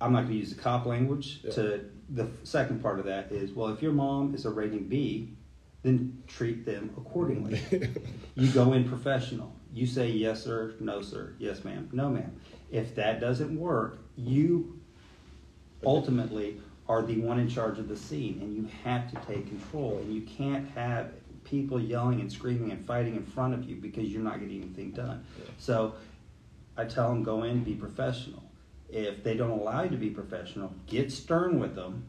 [0.02, 1.40] I'm not going to use the cop language.
[1.42, 1.52] Yeah.
[1.52, 5.34] To the second part of that is, well, if your mom is a rating B,
[5.84, 7.62] then treat them accordingly.
[8.36, 9.54] you go in professional.
[9.74, 12.36] You say yes sir, no sir, yes ma'am, no ma'am.
[12.72, 14.80] If that doesn't work, you
[15.86, 19.98] ultimately are the one in charge of the scene, and you have to take control.
[19.98, 21.12] And you can't have
[21.44, 24.92] people yelling and screaming and fighting in front of you because you're not getting anything
[24.92, 25.24] done.
[25.58, 25.96] So
[26.78, 28.44] I tell them go in, be professional.
[28.90, 32.06] If they don't allow you to be professional, get stern with them,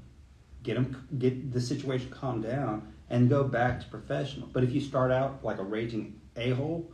[0.63, 4.49] get them, get the situation calmed down, and go back to professional.
[4.53, 6.93] But if you start out like a raging a hole,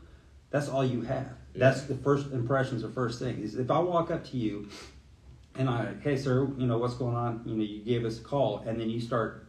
[0.51, 1.33] that's all you have.
[1.55, 2.83] That's the first impressions.
[2.83, 4.69] The first thing is if I walk up to you
[5.57, 7.43] and I, hey sir, you know what's going on?
[7.45, 9.47] You know, you gave us a call, and then you start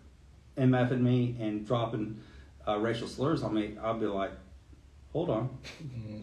[0.57, 2.19] mfing me and dropping
[2.67, 3.75] uh, racial slurs on me.
[3.81, 4.31] I'll be like,
[5.13, 5.57] hold on,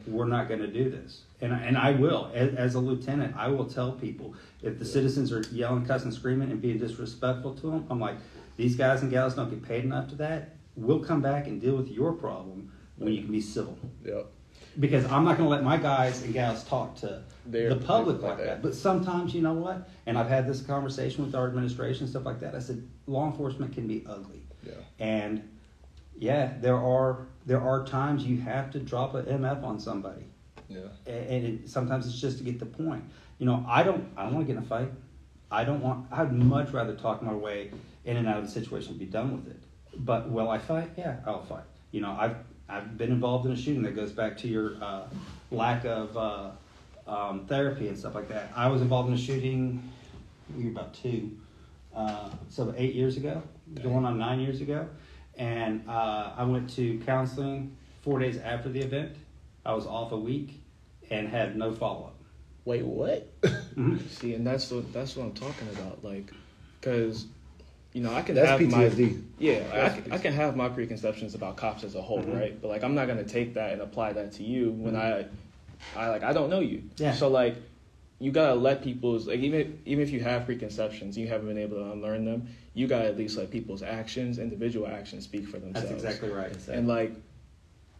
[0.06, 1.22] we're not going to do this.
[1.40, 5.32] And, and I will, as, as a lieutenant, I will tell people if the citizens
[5.32, 8.16] are yelling, cussing, screaming, and being disrespectful to them, I'm like,
[8.56, 10.56] these guys and gals don't get paid enough to that.
[10.76, 13.78] We'll come back and deal with your problem when you can be civil.
[14.04, 14.26] Yep.
[14.78, 18.20] Because I'm not going to let my guys and gals talk to They're- the public
[18.20, 18.46] like like that.
[18.46, 18.62] that.
[18.62, 19.88] But sometimes, you know what?
[20.06, 22.54] And I've had this conversation with our administration and stuff like that.
[22.54, 24.42] I said, law enforcement can be ugly.
[24.64, 24.72] Yeah.
[24.98, 25.48] And
[26.18, 30.24] yeah, there are there are times you have to drop a MF on somebody,
[30.68, 30.80] Yeah.
[31.06, 33.04] And it, sometimes it's just to get the point.
[33.38, 34.90] You know, I don't I don't want to get in a fight.
[35.50, 36.06] I don't want.
[36.12, 37.70] I'd much rather talk my way
[38.04, 39.62] in and out of the situation and be done with it.
[39.96, 40.90] But will I fight?
[40.96, 41.64] Yeah, I'll fight.
[41.90, 42.36] You know, I've
[42.68, 45.02] I've been involved in a shooting that goes back to your uh,
[45.50, 46.50] lack of uh,
[47.06, 48.52] um, therapy and stuff like that.
[48.54, 49.82] I was involved in a shooting.
[50.56, 51.36] We were about two,
[51.94, 53.42] uh, so eight years ago,
[53.82, 54.88] going on nine years ago,
[55.40, 59.16] and uh, I went to counseling four days after the event.
[59.64, 60.60] I was off a week
[61.10, 62.16] and had no follow up.
[62.66, 63.26] Wait, what?
[64.10, 66.04] See, and that's what that's what I'm talking about.
[66.04, 66.30] Like,
[66.80, 67.26] because
[67.94, 68.70] you know, I can That's have PTSD.
[69.16, 72.22] my yeah, I, That's can, I can have my preconceptions about cops as a whole,
[72.22, 72.38] Mhm.
[72.38, 72.60] right?
[72.62, 75.24] But like, I'm not gonna take that and apply that to you when I,
[75.96, 76.84] I like I don't know you.
[76.98, 77.14] Yeah.
[77.14, 77.56] So like,
[78.18, 81.78] you gotta let people's like even even if you have preconceptions, you haven't been able
[81.78, 82.48] to unlearn them.
[82.74, 85.90] You gotta at least let people's actions, individual actions, speak for themselves.
[85.90, 86.56] That's exactly right.
[86.68, 87.12] And like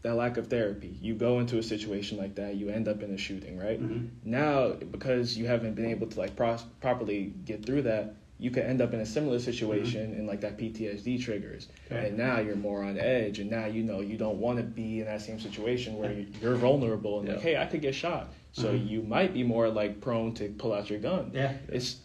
[0.02, 3.10] that lack of therapy, you go into a situation like that, you end up in
[3.12, 3.80] a shooting, right?
[3.82, 4.08] Mhm.
[4.24, 8.62] Now, because you haven't been able to like pros- properly get through that, you could
[8.62, 11.68] end up in a similar situation and like that PTSD triggers.
[11.90, 12.08] Okay.
[12.08, 15.00] And now you're more on edge, and now you know you don't want to be
[15.00, 18.32] in that same situation where you're vulnerable and like, hey, I could get shot.
[18.52, 18.88] So Mhm.
[18.88, 21.32] you might be more like prone to pull out your gun.
[21.34, 21.52] Yeah.
[21.68, 21.96] It's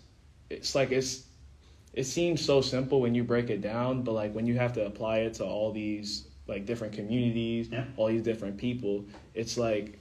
[0.50, 1.24] it's like it's
[1.96, 4.86] it seems so simple when you break it down, but like when you have to
[4.86, 7.86] apply it to all these like different communities, Yeah.
[7.98, 9.98] all these different people, it's like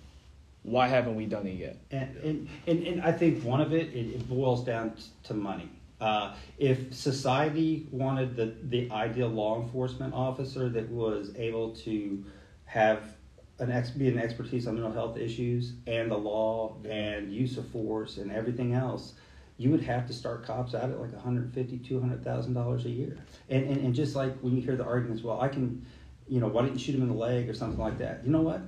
[0.64, 1.76] why haven't we done it yet?
[1.90, 5.68] And, and, and, and I think one of it, it, it boils down to money.
[6.01, 12.24] Uh, if society wanted the, the ideal law enforcement officer that was able to
[12.64, 13.14] have
[13.59, 17.68] an ex, be an expertise on mental health issues and the law and use of
[17.68, 19.14] force and everything else,
[19.57, 23.16] you would have to start cops out at like 150 200000 dollars a year
[23.48, 25.84] and, and, and just like when you hear the arguments well i can
[26.28, 28.30] you know why didn't you shoot him in the leg or something like that you
[28.32, 28.61] know what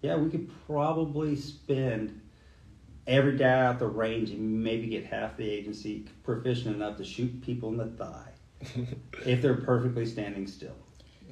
[0.00, 2.20] yeah we could probably spend
[3.06, 7.40] every guy out the range and maybe get half the agency proficient enough to shoot
[7.42, 8.30] people in the thigh
[9.26, 10.74] if they're perfectly standing still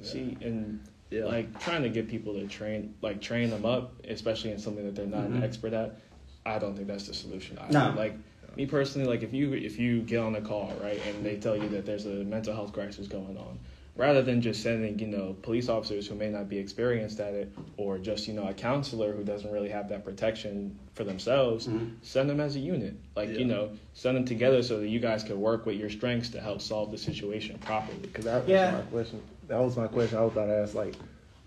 [0.03, 0.79] See, and
[1.11, 1.25] Yeah.
[1.25, 4.95] like trying to get people to train, like train them up, especially in something that
[4.95, 5.43] they're not an Mhm.
[5.43, 5.97] expert at.
[6.43, 7.59] I don't think that's the solution.
[7.59, 7.71] Either.
[7.71, 7.93] No.
[7.95, 8.15] Like
[8.55, 11.55] me personally, like if you if you get on a call right and they tell
[11.55, 13.57] you that there's a mental health crisis going on,
[13.95, 17.51] rather than just sending you know police officers who may not be experienced at it
[17.77, 21.91] or just you know a counselor who doesn't really have that protection for themselves, Mhm.
[22.01, 22.95] send them as a unit.
[23.15, 23.37] Like Yeah.
[23.39, 26.41] you know, send them together so that you guys can work with your strengths to
[26.41, 27.99] help solve the situation properly.
[28.01, 28.75] Because that Yeah.
[28.75, 29.21] was my question.
[29.47, 30.17] That was my question.
[30.17, 30.95] I was about to ask, like,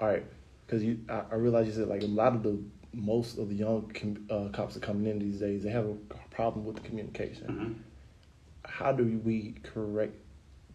[0.01, 0.25] all right,
[0.67, 2.59] because you, I, I realize you said like a lot of the
[2.95, 5.95] most of the young com, uh, cops that coming in these days, they have a
[6.31, 7.47] problem with the communication.
[7.49, 7.75] Mhm.
[8.71, 10.15] How do we correct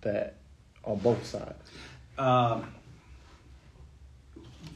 [0.02, 0.36] that
[0.84, 1.70] on both sides?
[2.18, 2.66] Um,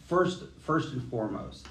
[0.08, 1.68] first, first and foremost,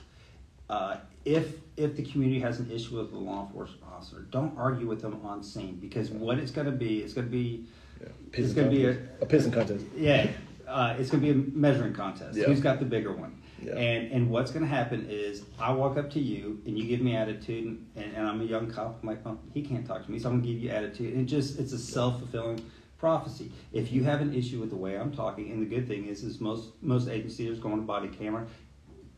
[0.71, 4.87] uh, if if the community has an issue with the law enforcement officer, don't argue
[4.87, 7.65] with them on scene because what it's going to be, it's going to be,
[8.01, 8.09] Yeah.
[8.35, 8.91] it's going to be a,
[9.23, 9.87] a pissing contest.
[9.97, 10.31] yeah,
[10.69, 12.37] uh, it's going to be a measuring contest.
[12.37, 12.45] Yeah.
[12.45, 13.41] Who's got the bigger one?
[13.63, 13.75] Yeah.
[13.75, 17.01] And and what's going to happen is I walk up to you and you give
[17.01, 18.99] me attitude, and, and, I'm a young cop.
[19.03, 21.15] I'm like, oh, he can't talk to me, so I'm going to give you attitude.
[21.15, 22.65] And it just it's a self fulfilling
[22.99, 23.51] prophecy.
[23.73, 26.23] If you have an issue with the way I'm talking, and the good thing is,
[26.23, 28.47] is most most agencies go on a body camera.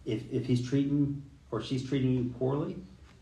[0.04, 2.76] If if he's treating or she's treating you poorly,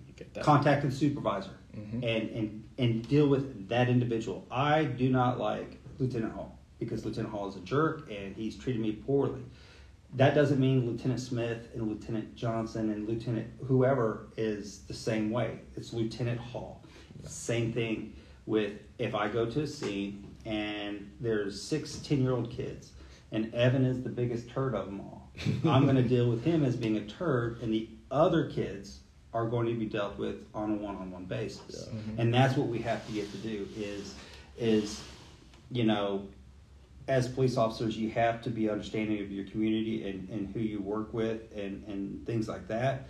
[0.06, 0.44] You get that.
[0.44, 1.50] contact the supervisor.
[1.76, 2.04] Mm-hmm.
[2.04, 4.46] and, and and deal with that individual.
[4.50, 8.82] I do not like Lieutenant Hall because Lieutenant Hall is a jerk and he's treated
[8.82, 9.40] me poorly.
[10.14, 15.60] That doesn't mean Lieutenant Smith and Lieutenant Johnson and Lieutenant whoever is the same way.
[15.74, 16.84] It's Lieutenant Hall.
[17.24, 18.14] Same thing
[18.46, 22.92] with if I go to a scene and there's six 10 year old kids
[23.30, 25.30] and Evan is the biggest turd of them all.
[25.64, 29.00] I'm going to deal with him as being a turd and the other kids
[29.32, 31.86] are going to be dealt with on a one-on-one basis.
[31.86, 32.20] Mm-hmm.
[32.20, 34.14] And that's what we have to get to do is
[34.58, 35.02] is
[35.70, 36.26] you know
[37.12, 40.80] as police officers you have to be understanding of your community and, and who you
[40.80, 43.08] work with and, and things like that.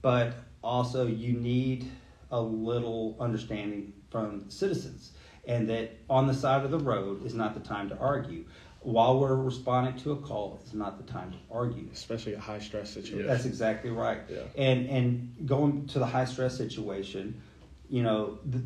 [0.00, 1.90] But also you need
[2.30, 5.10] a little understanding from citizens
[5.44, 8.44] and that on the side of the road is not the time to argue.
[8.78, 11.88] While we're responding to a call, it's not the time to argue.
[11.92, 13.26] especially a high stress situation.
[13.26, 14.20] That's exactly right.
[14.28, 14.42] Yeah.
[14.56, 17.40] And and going to the high stress situation,
[17.88, 18.62] you know, the,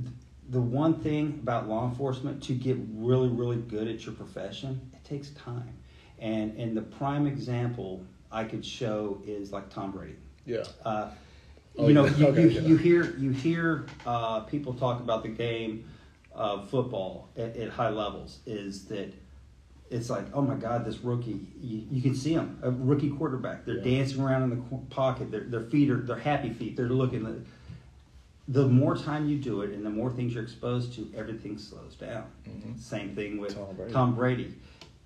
[0.50, 5.04] the one thing about law enforcement to get really really good at your profession, it
[5.04, 5.74] takes time.
[6.18, 10.16] And and the prime example I could show is like Tom Brady.
[10.44, 10.64] Yeah.
[10.84, 11.10] Uh,
[11.78, 12.16] Oh, you know, yeah.
[12.16, 12.60] you, Okay, you, yeah.
[12.62, 15.86] you hear you hear uh, people talk about the game
[16.32, 18.38] of football at, at high levels.
[18.46, 19.12] Is that
[19.90, 23.66] it's like, oh my God, this rookie, you, you can see him, a rookie quarterback.
[23.66, 23.98] They're Yeah.
[23.98, 25.30] dancing around in the pocket.
[25.30, 26.76] Their, their feet are, they're happy feet.
[26.78, 27.44] They're looking.
[28.48, 31.94] The more time you do it and the more things you're exposed to, everything slows
[31.94, 32.30] down.
[32.78, 33.92] Same thing with Tom Brady.
[33.92, 34.54] Tom Brady.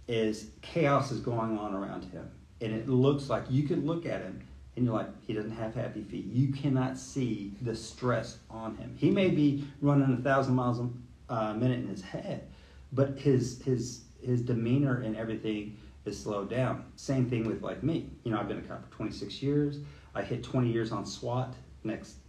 [0.08, 2.28] Is chaos is going on around him,
[2.60, 4.42] and it looks like you can look at him
[4.76, 6.26] and you're like, he doesn't have happy feet.
[6.26, 8.94] You cannot see the stress on him.
[8.96, 12.48] He may be running a thousand miles a uh, minute in his head,
[12.92, 16.84] but his his his demeanor and everything is slowed down.
[16.96, 18.08] Same thing with like me.
[18.24, 19.78] You know, I've been a cop for 26 years.
[20.14, 22.19] I hit 20 years on SWAT next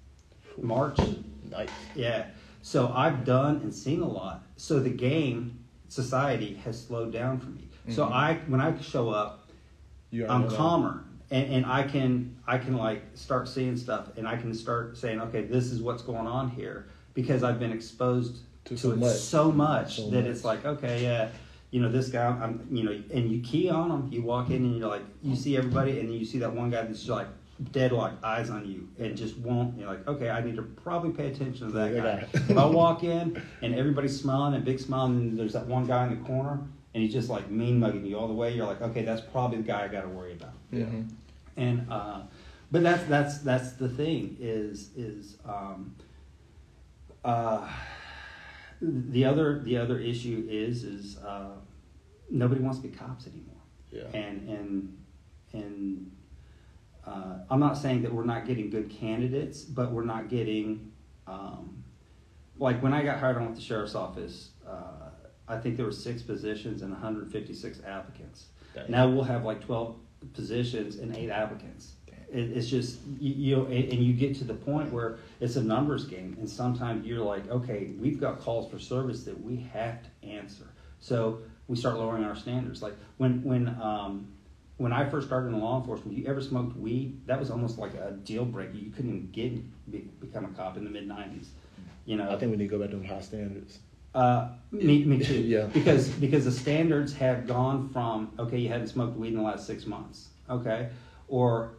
[0.58, 1.00] March.
[1.50, 1.70] Nice.
[1.96, 2.26] Yeah.
[2.62, 4.44] So I've done and seen a lot.
[4.56, 7.68] So the game society has slowed down for me.
[7.90, 8.14] So mm-hmm.
[8.14, 9.50] I when I show up,
[10.12, 14.38] You I'm calmer and, and I can I can like start seeing stuff and I
[14.38, 18.76] can start saying, okay, this is what's going on here because I've been exposed To
[18.76, 19.16] to, so it much.
[19.16, 20.26] so much So that much.
[20.26, 21.30] it's like, okay, yeah,
[21.72, 24.10] you know, this guy, I'm, you know, and you key on them.
[24.12, 26.70] You walk in and you're like, you see everybody, and then you see that one
[26.70, 27.28] guy that's like
[27.72, 29.78] dead like eyes on you and just won't.
[29.78, 32.28] You're like, okay, I need to probably pay attention to that Yeah, guy.
[32.34, 32.40] yeah.
[32.50, 36.08] if I walk in and everybody's smiling and big smile, and there's that one guy
[36.08, 36.60] in the corner,
[36.94, 38.54] and he's just like mean mugging you all the way.
[38.54, 40.54] You're like, okay, that's probably the guy I got to worry about.
[40.72, 40.86] Yeah.
[41.58, 42.22] And uh,
[42.72, 45.94] but that's that's that's the thing is is um,
[47.24, 47.68] uh,
[48.82, 51.52] the other the other issue is is uh,
[52.30, 53.56] nobody wants to be cops anymore.
[53.92, 54.04] Yeah.
[54.14, 54.98] And and
[55.54, 56.12] and
[57.06, 60.92] uh, I'm not saying that we're not getting good candidates, but we're not getting
[61.28, 61.84] um,
[62.58, 64.52] like when I got hired on with the sheriff's office.
[64.68, 65.10] Uh,
[65.48, 68.46] I think there were six positions and 156 applicants.
[68.74, 68.86] Dang.
[68.90, 69.96] Now we'll have like 12
[70.34, 71.94] positions and eight applicants.
[72.32, 75.58] It, it's just you, you know, and, and you get to the point where it's
[75.58, 79.58] a numbers game, and sometimes you're like, okay, we've got calls for service that we
[79.74, 80.70] have to answer.
[81.00, 82.82] So we start lowering our standards.
[82.82, 84.32] Like when when um,
[84.82, 87.22] when I first started in law enforcement, you ever smoked weed?
[87.28, 88.74] That was almost like a deal breaker.
[88.76, 91.48] You couldn't even get be, become a cop in the mid '90s.
[92.06, 93.78] You know, I think we need to go back to them high standards.
[94.16, 95.36] uh, me, me too.
[95.56, 95.66] Yeah.
[95.68, 99.68] Because because the standards have gone from okay, you hadn't smoked weed in the last
[99.68, 100.90] six months, okay,
[101.28, 101.74] or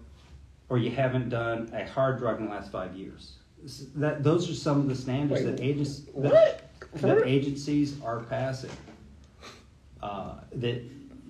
[0.68, 3.32] or you haven't done a hard drug in the last five years.
[3.64, 8.20] S- That those are some of the standards Wait, that agents that, that agencies are
[8.20, 8.70] passing.
[10.00, 10.82] Uh, that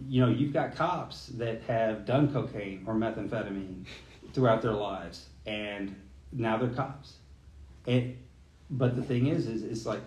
[0.08, 3.84] you know you've got cops that have done cocaine or methamphetamine
[4.32, 5.94] throughout their lives, and
[6.32, 7.14] now they're cops.
[7.86, 8.16] And
[8.70, 10.00] but the thing is, is it's like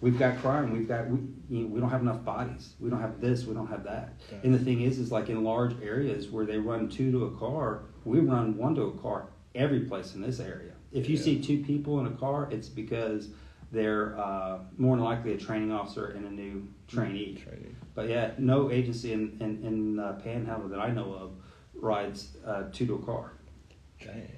[0.00, 1.18] we've got crime, we've got we,
[1.48, 4.14] you know, we don't have enough bodies, we don't have this, we don't have that.
[4.28, 4.40] Okay.
[4.42, 7.30] And the thing is, is like in large areas where they run two to a
[7.32, 10.72] car, we run one to a car every place in this area.
[10.92, 11.22] If you Yeah.
[11.22, 13.28] see two people in a car, it's because
[13.70, 17.34] they're uh, more than likely a training officer and a new trainee.
[17.36, 17.76] Training.
[17.94, 21.30] But yeah, no agency in in, in uh, Panhandle that I know of
[21.74, 23.32] rides uh, two to a car.
[24.00, 24.28] Dang.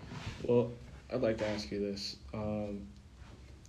[0.43, 0.73] Well,
[1.13, 2.17] I'd like to ask you this.
[2.35, 2.87] Um,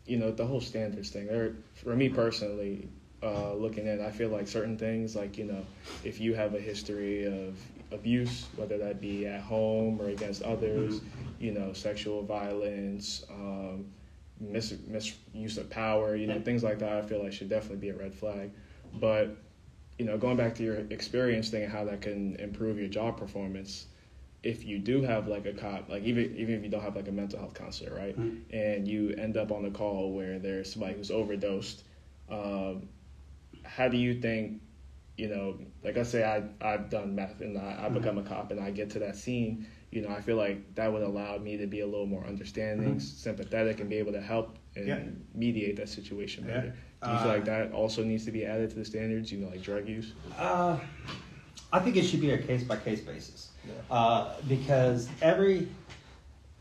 [0.06, 1.28] you know, the whole standards thing.
[1.28, 2.88] There, for me personally,
[3.22, 5.66] uh, looking at, it, I feel like certain things, like you know,
[6.04, 7.58] if you have a history of
[7.92, 11.02] abuse, whether that be at home or against others,
[11.40, 13.86] you know, sexual violence, um,
[14.40, 17.90] mis- misuse of power, you know, things like that, I feel like should definitely be
[17.90, 18.52] a red flag.
[18.94, 19.38] But
[19.98, 23.18] you know, going back to your experience thing and how that can improve your job
[23.18, 23.88] performance,
[24.44, 27.08] if you do have like a cop, like even even if you don't have like
[27.08, 28.42] a mental health counselor, right, Mhm.
[28.52, 31.84] and you end up on a call where there's somebody who's overdosed,
[32.30, 32.88] um,
[33.64, 34.62] how do you think,
[35.18, 38.52] you know, like I say, I I've done meth and I, I become a cop
[38.52, 41.58] and I get to that scene, you know, I feel like that would allow me
[41.58, 43.02] to be a little more understanding, Mhm.
[43.02, 45.00] sympathetic, and be able to help and Yeah.
[45.34, 46.56] mediate that situation Yeah.
[46.56, 46.68] better.
[47.04, 49.32] Do you feel Uh, like that also needs to be added to the standards?
[49.32, 50.14] You know, like drug use.
[50.38, 50.78] Uh,
[51.72, 53.50] I think it should be a case by case basis
[53.90, 55.68] uh, because every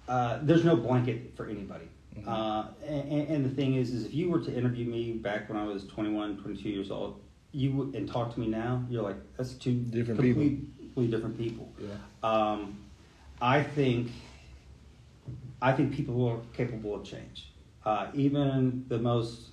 [0.08, 1.86] uh, there's no blanket for anybody.
[2.16, 2.28] Mhm.
[2.28, 5.58] Uh, and, and the thing is, is if you were to interview me back when
[5.58, 7.20] I was 21, 22 years old,
[7.50, 10.42] you would, and talk to me now, you're like that's two Different people.
[10.42, 11.72] completely different people.
[11.80, 11.88] Yeah.
[12.22, 12.78] Um,
[13.40, 14.10] I think
[15.60, 17.52] I think people are capable of change.
[17.84, 19.52] Uh, even the most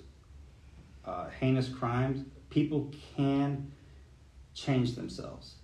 [1.04, 3.70] uh, heinous crimes, people can
[4.54, 5.54] change themselves.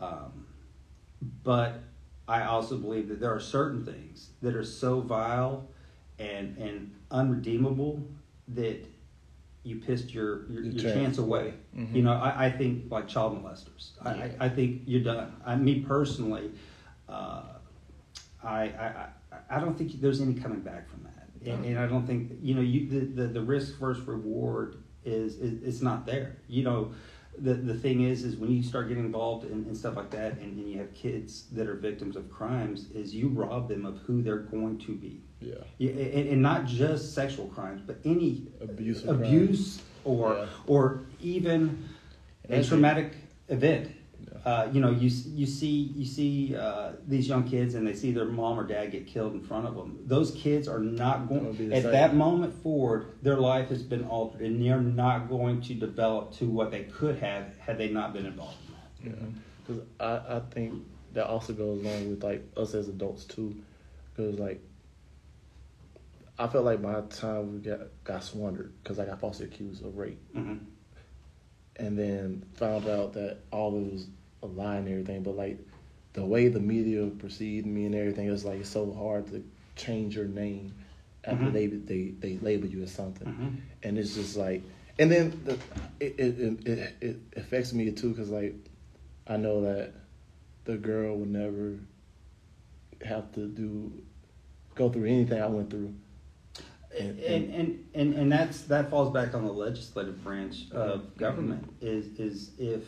[0.00, 0.46] Um,
[1.42, 1.80] but
[2.28, 5.66] I also believe that there are certain things that are so vile
[6.18, 8.02] and and unredeemable
[8.48, 8.84] that
[9.62, 10.94] you pissed your your, Your chance.
[10.94, 11.54] chance away.
[11.76, 11.94] Mhm.
[11.94, 13.90] You know, I, I think like child molesters.
[14.02, 14.28] I, Yeah.
[14.40, 15.34] I, I think you're done.
[15.44, 16.50] I, me personally,
[17.10, 17.42] uh,
[18.42, 19.06] I, I
[19.50, 22.54] I don't think there's any coming back from that, and, and I don't think you
[22.54, 26.36] know you the, the, the risk versus reward is, is it's not there.
[26.48, 26.92] You know,
[27.38, 30.32] the the thing is is when you start getting involved in, in stuff like that,
[30.38, 33.98] and, and you have kids that are victims of crimes, is you rob them of
[33.98, 35.20] who they're going to be.
[35.40, 35.54] Yeah.
[35.78, 39.04] Yeah, and, and not just sexual crimes, but any Abuse.
[39.06, 40.46] abuse or Yeah.
[40.66, 41.88] or even
[42.44, 43.12] a that's- traumatic
[43.48, 43.90] event.
[44.44, 44.50] Yeah.
[44.50, 48.12] Uh, you know, you you see you see uh, these young kids and they see
[48.12, 49.98] their mom or dad get killed in front of them.
[50.06, 51.92] Those kids are not Gonna be at same.
[51.92, 53.06] that moment forward.
[53.22, 57.18] Their life has been altered, and they're not going to develop to what they could
[57.18, 58.56] have had they not been involved
[59.02, 59.18] in that.
[59.18, 59.26] Yeah,
[59.66, 63.54] because I, I think that also goes along with like us as adults too,
[64.14, 64.62] because like
[66.38, 69.96] I felt like my time we got got squandered because I got falsely accused of
[69.98, 70.56] rape, hmm
[71.76, 74.06] and then found out that all of it was
[74.42, 75.22] a lie and everything.
[75.22, 75.58] But like
[76.12, 79.42] the way the media perceived me and everything, it was like it's so hard to
[79.76, 80.74] change your name
[81.24, 81.52] after Mhm.
[81.52, 83.48] they they they label you as something hmm
[83.82, 84.62] and it's just like
[84.98, 85.52] and then the,
[86.00, 88.54] it, it, it, it affects me too because like
[89.26, 89.92] i know that
[90.64, 91.78] the girl would never
[93.04, 93.92] have to do
[94.74, 95.94] go through anything i went through
[96.98, 102.06] and, and and and that's that falls back on the legislative branch of government is
[102.18, 102.84] is if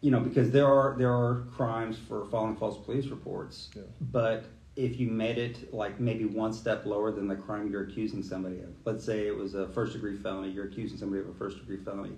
[0.00, 3.82] you know because there are there are crimes for filing false police reports Yeah.
[4.12, 4.44] but
[4.76, 8.60] if you made it like maybe one step lower than the crime you're accusing somebody
[8.60, 11.58] of let's say it was a first degree felony you're accusing somebody of a first
[11.58, 12.12] degree felony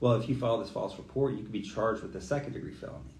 [0.00, 2.72] well if you file this false report you could be charged with a second degree
[2.74, 3.12] felony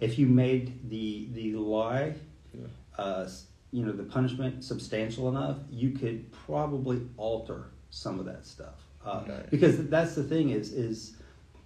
[0.00, 2.14] if you made the the lie
[2.52, 2.66] Yeah.
[2.98, 3.28] uh,
[3.70, 8.74] you know the punishment substantial enough, you could probably alter some of that stuff.
[9.02, 9.50] Uh, Right.
[9.50, 11.16] Because that's the thing is is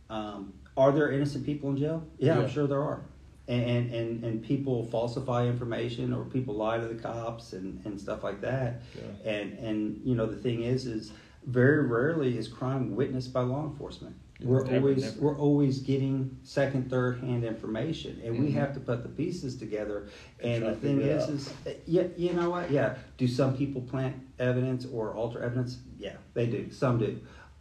[0.08, 2.02] um, are there innocent people in jail?
[2.18, 2.42] Yeah, Yeah.
[2.44, 3.02] I'm sure there are.
[3.48, 8.24] And, and and people falsify information or people lie to the cops and, and stuff
[8.24, 8.82] like that.
[8.96, 9.30] Yeah.
[9.32, 11.12] And and you know the thing is is
[11.46, 14.16] very rarely is crime witnessed by law enforcement.
[14.40, 15.20] We're Never, always never.
[15.20, 18.54] we're always getting second, third hand information, and we Mhm.
[18.54, 20.08] have to put the pieces together.
[20.42, 21.30] And And the thing is, out.
[21.30, 22.70] is uh, yeah, you know what?
[22.72, 25.78] Yeah, do some people plant evidence or alter evidence?
[26.00, 26.70] Yeah, they do.
[26.72, 27.20] Some do.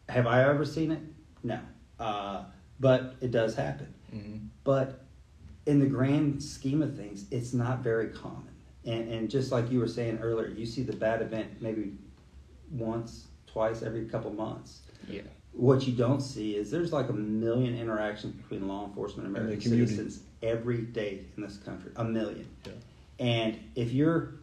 [0.10, 1.00] Have I ever seen it?
[1.44, 1.60] No.
[2.00, 2.44] Uh,
[2.80, 3.94] but it does happen.
[4.12, 5.02] hmm But
[5.66, 8.50] in the grand scheme of things, it's not very common.
[8.86, 11.94] And, and just like you were saying earlier, you see the bad event maybe
[12.72, 14.82] once, twice every couple months.
[15.10, 15.22] Yeah.
[15.54, 19.46] What you don't see is there's like a million interactions between law enforcement and And
[19.46, 19.96] American community.
[19.96, 21.92] citizens every day in this country.
[21.96, 22.48] A million.
[22.66, 22.74] Yeah.
[23.20, 24.36] And if you're,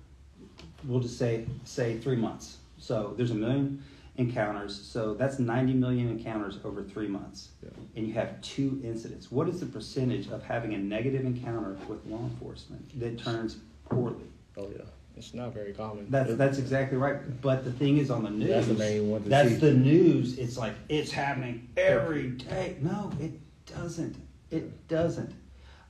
[0.84, 2.56] we'll just say say three months.
[2.78, 3.82] So there's a million
[4.16, 4.78] encounters.
[4.78, 7.48] So that's 90 million encounters over three months.
[7.62, 7.70] Yeah.
[7.96, 9.30] And you have two incidents.
[9.30, 13.56] What is the percentage of having a negative encounter with law enforcement that turns
[13.88, 14.24] poorly?
[14.58, 14.84] oh yeah
[15.16, 16.06] It's not very common.
[16.10, 17.40] That's that's exactly right.
[17.40, 19.56] But the thing is, on the news, That's the main one that's see.
[19.56, 20.38] the news.
[20.38, 22.76] It's like it's happening every day.
[22.80, 23.32] No, it
[23.66, 24.16] doesn't.
[24.50, 25.32] It doesn't.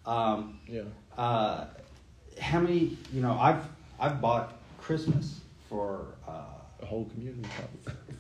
[0.07, 0.83] Um, yeah
[1.17, 1.67] uh,
[2.41, 2.97] how many?
[3.13, 3.65] You know, I've
[4.01, 6.45] I've bought Christmas for uh,
[6.83, 7.49] the whole community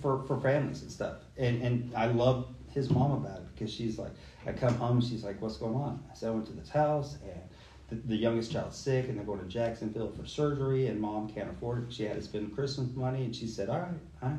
[0.01, 3.99] for for families and stuff, and and I love his mom about it because she's
[3.99, 4.13] like,
[4.47, 6.03] I come home, she's like, what's going on?
[6.11, 7.43] I said I went to this house and.
[7.89, 11.51] The, the youngest child's sick, and they're going to Jacksonville for surgery, and mom can't
[11.51, 11.93] afford it.
[11.93, 14.39] She had to spend Christmas money, and she said, "All right, all right."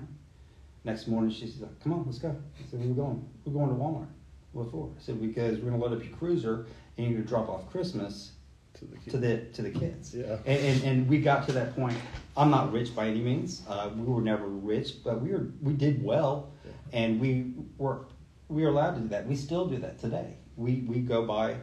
[0.83, 3.69] Next morning, she's like, "Come on, let's go." I said, "Where we going?" "We're going
[3.69, 4.07] to Walmart."
[4.53, 4.89] What for?
[4.97, 6.65] I said, "Because we're going to load up your cruiser,
[6.97, 8.31] and you're going to drop off Christmas
[8.79, 10.15] To the to the to the kids.
[10.15, 10.37] Yeah.
[10.45, 11.95] And, and and we got to that point.
[12.35, 13.61] I'm not rich by any means.
[13.67, 16.51] Uh, we were never rich, but we were we did well,
[16.91, 18.05] and we were
[18.49, 19.27] we were allowed to do that.
[19.27, 20.37] We still do that today.
[20.57, 21.57] We we go by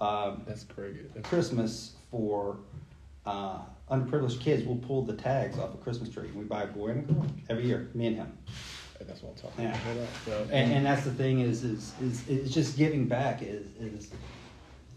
[0.00, 1.12] um, That's great.
[1.14, 2.58] That's Christmas for
[3.26, 3.58] uh,
[3.90, 4.64] underprivileged kids.
[4.64, 6.28] We'll pull the tags off a Christmas tree.
[6.28, 7.88] And we buy a boy and a girl every year.
[7.94, 8.38] Me and him.
[9.00, 9.90] That's what I'm talking Yeah.
[9.92, 10.08] about.
[10.24, 14.10] So, And, and that's the thing is, is, is, is just giving back is, is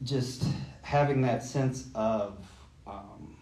[0.04, 0.46] just
[0.86, 2.38] having that sense of
[2.86, 3.36] um,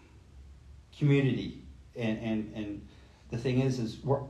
[0.98, 1.62] community.
[1.94, 2.88] And, and, and
[3.30, 4.22] the thing is, is we're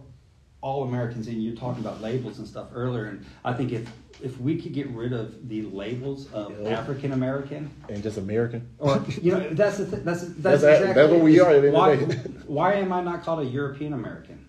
[0.60, 3.04] all Americans, and you're talking about labels and stuff earlier.
[3.04, 3.88] And I think if,
[4.20, 6.70] if we could get rid of the labels of Yeah.
[6.70, 8.68] African American, And just American.
[8.80, 11.72] or you know, that's the th- that's that's, That's- exactly that's what we are at
[11.72, 12.30] Why, of the day.
[12.48, 14.44] why am I not called a European American?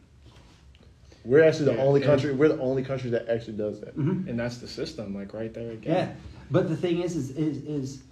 [1.24, 2.34] We're actually the Yeah, only and- country.
[2.34, 3.96] We're the only country that actually does that.
[3.96, 4.28] Mm-hmm.
[4.28, 6.14] and that's the system, like right there Yeah,
[6.50, 8.04] but the thing is, is, is, is,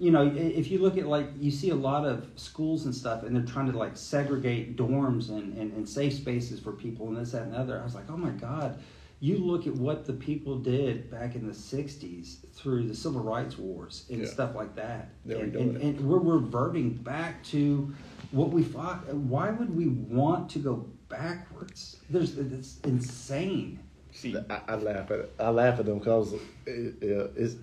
[0.00, 3.22] you know, if you look at like you see a lot of schools and stuff,
[3.22, 7.16] and they're trying to like segregate dorms and, and, and safe spaces for people and
[7.18, 7.78] this that and the other.
[7.78, 8.80] I was like, oh my god,
[9.20, 13.58] you look at what the people did back in the '60s through the civil rights
[13.58, 14.26] wars and Yeah.
[14.26, 17.92] stuff like that, They were and, and, and we're reverting back to
[18.30, 19.06] what we fought.
[19.12, 21.98] Why would we want to go backwards?
[22.08, 23.80] There's it's insane.
[24.12, 25.34] See, I, I laugh at it.
[25.38, 27.56] I laugh at them because it, it, uh, uh, it's.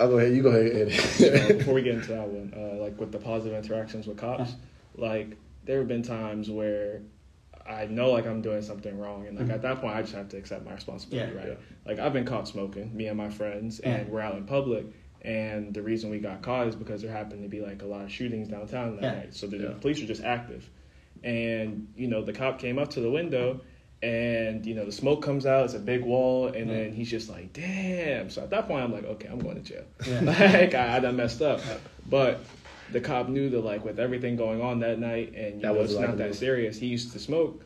[0.00, 0.34] I'll go ahead.
[0.34, 1.58] You go ahead, Eddie.
[1.58, 4.54] before we get into that one, uh, like with the positive interactions with cops,
[4.96, 5.36] like
[5.66, 7.02] there have been times where
[7.68, 9.52] I know like I'm doing something wrong, and like Mhm.
[9.54, 11.40] at that point I just have to accept my responsibility, Yeah.
[11.50, 11.58] right?
[11.86, 13.96] Like I've been caught smoking, me and my friends, Yeah.
[13.96, 14.86] and we're out in public.
[15.22, 18.00] And the reason we got caught is because there happened to be like a lot
[18.06, 19.14] of shootings downtown that Yeah.
[19.20, 19.34] night.
[19.34, 19.68] So the Yeah.
[19.78, 20.68] police were just active.
[21.22, 23.60] And, you know, the cop came up to the window
[24.02, 26.76] and, you know, the smoke comes out, it's a big wall, and Yeah.
[26.76, 28.30] then he's just like, damn.
[28.30, 29.84] So at that point I'm like, okay, I'm going to jail.
[30.06, 30.20] Yeah.
[30.60, 31.60] like I, I done messed up.
[32.08, 32.40] But
[32.92, 35.80] the cop knew that like with everything going on that night and you That know
[35.80, 36.78] was it's not that serious.
[36.78, 37.62] He used to smoke.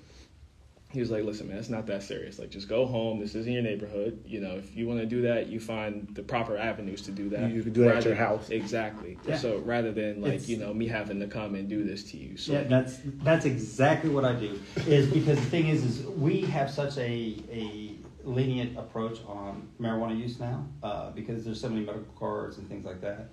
[0.95, 2.39] He was like, "Listen, man, it's not that serious.
[2.39, 3.19] Like, just go home.
[3.19, 4.23] This isn't your neighborhood.
[4.25, 7.29] You know, if you want to do that, you find the proper avenues to do
[7.31, 7.51] that.
[7.51, 8.49] You- you can do that at your house.
[8.49, 9.19] Exactly.
[9.27, 9.37] Yeah.
[9.37, 12.17] So rather than like It's- you know me having to come and do this to
[12.17, 12.37] you.
[12.37, 14.57] So Yeah, that's that's exactly what I do.
[14.87, 20.17] Is because the thing is, is we have such a a lenient approach on marijuana
[20.17, 23.31] use now uh, because there's so many medical cards and things like that.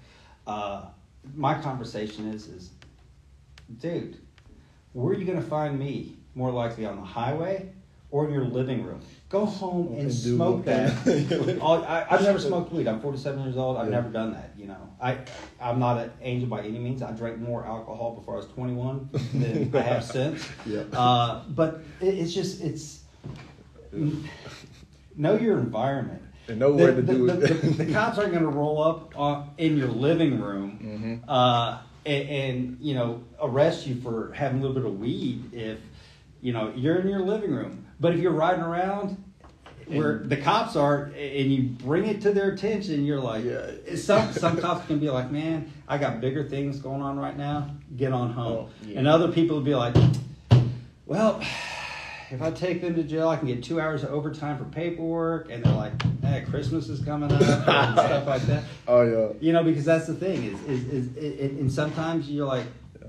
[0.48, 0.86] Uh,
[1.36, 2.72] my conversation is is,
[3.80, 4.18] dude,
[4.94, 6.18] where are you going to find me?
[6.36, 7.70] More likely on the highway
[8.10, 9.00] or in your living room.
[9.30, 11.58] Go home and, And smoke that.
[11.62, 12.88] All- I, I've never smoked weed.
[12.88, 13.78] I'm 47 years old.
[13.78, 13.92] I've Yeah.
[13.96, 14.52] never done that.
[14.58, 15.18] You know, I
[15.62, 17.02] I'm not an angel by any means.
[17.02, 20.48] I drank more alcohol before I was 21 than I have since.
[20.66, 20.84] Yeah.
[20.94, 23.00] Uh, but it, it's just it's
[25.16, 26.22] know your environment.
[26.48, 27.62] And know where the, to do the, it.
[27.62, 31.30] The, the cops aren't going to roll up on, in your living room Mm-hmm.
[31.30, 35.78] uh, and, and you know arrest you for having a little bit of weed if
[36.42, 37.86] you know you're in your living room.
[38.00, 39.24] But if you're riding around
[39.88, 43.96] where the cops are and you bring it to their attention, you're like, Yeah.
[43.96, 47.70] some some cops can be like, man, I got bigger things going on right now.
[47.98, 48.70] Get on home.
[48.70, 49.00] Oh, yeah.
[49.00, 49.96] And other people will be like,
[51.06, 51.42] well,
[52.32, 55.52] if I take them to jail, I can get two hours of overtime for paperwork.
[55.52, 57.50] And they're like, hey, Christmas is coming up and
[57.94, 58.64] stuff like that.
[58.88, 59.34] Oh yeah.
[59.42, 62.66] You know, because that's the thing is, is, is, is and sometimes you're like,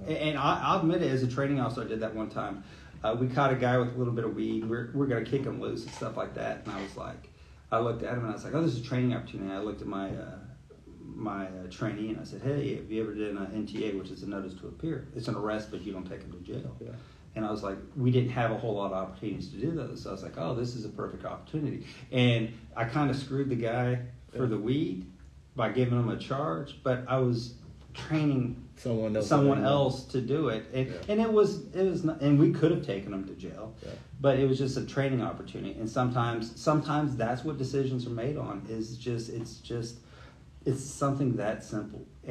[0.09, 2.65] and I, I'll admit it, as a training officer, I did that one time.
[3.03, 4.69] Uh, we caught a guy with a little bit of weed.
[4.69, 6.63] We're, we're going to kick him loose and stuff like that.
[6.65, 7.31] And I was like,
[7.71, 9.53] I looked at him and I was like, oh, this is a training opportunity.
[9.53, 10.39] I looked at my uh,
[11.15, 14.23] my uh, trainee and I said, hey, have you ever done an NTA, which is
[14.23, 15.09] a notice to appear?
[15.15, 16.77] It's an arrest, but you don't take him to jail.
[16.81, 16.91] Yeah.
[17.35, 20.03] And I was like, we didn't have a whole lot of opportunities to do those.
[20.03, 21.87] So I was like, oh, this is a perfect opportunity.
[22.11, 24.01] And I kind of screwed the guy
[24.37, 25.11] for the weed
[25.57, 27.55] by giving him a charge, but I was
[27.95, 29.27] training Someone else.
[29.29, 30.95] someone else to do it, and, Yeah.
[31.09, 33.91] and it was it was not, and we could have taken them to jail, Yeah.
[34.21, 35.79] but it was just a training opportunity.
[35.79, 39.97] And sometimes sometimes that's what decisions are made on is just it's just
[40.65, 42.05] it's something that simple.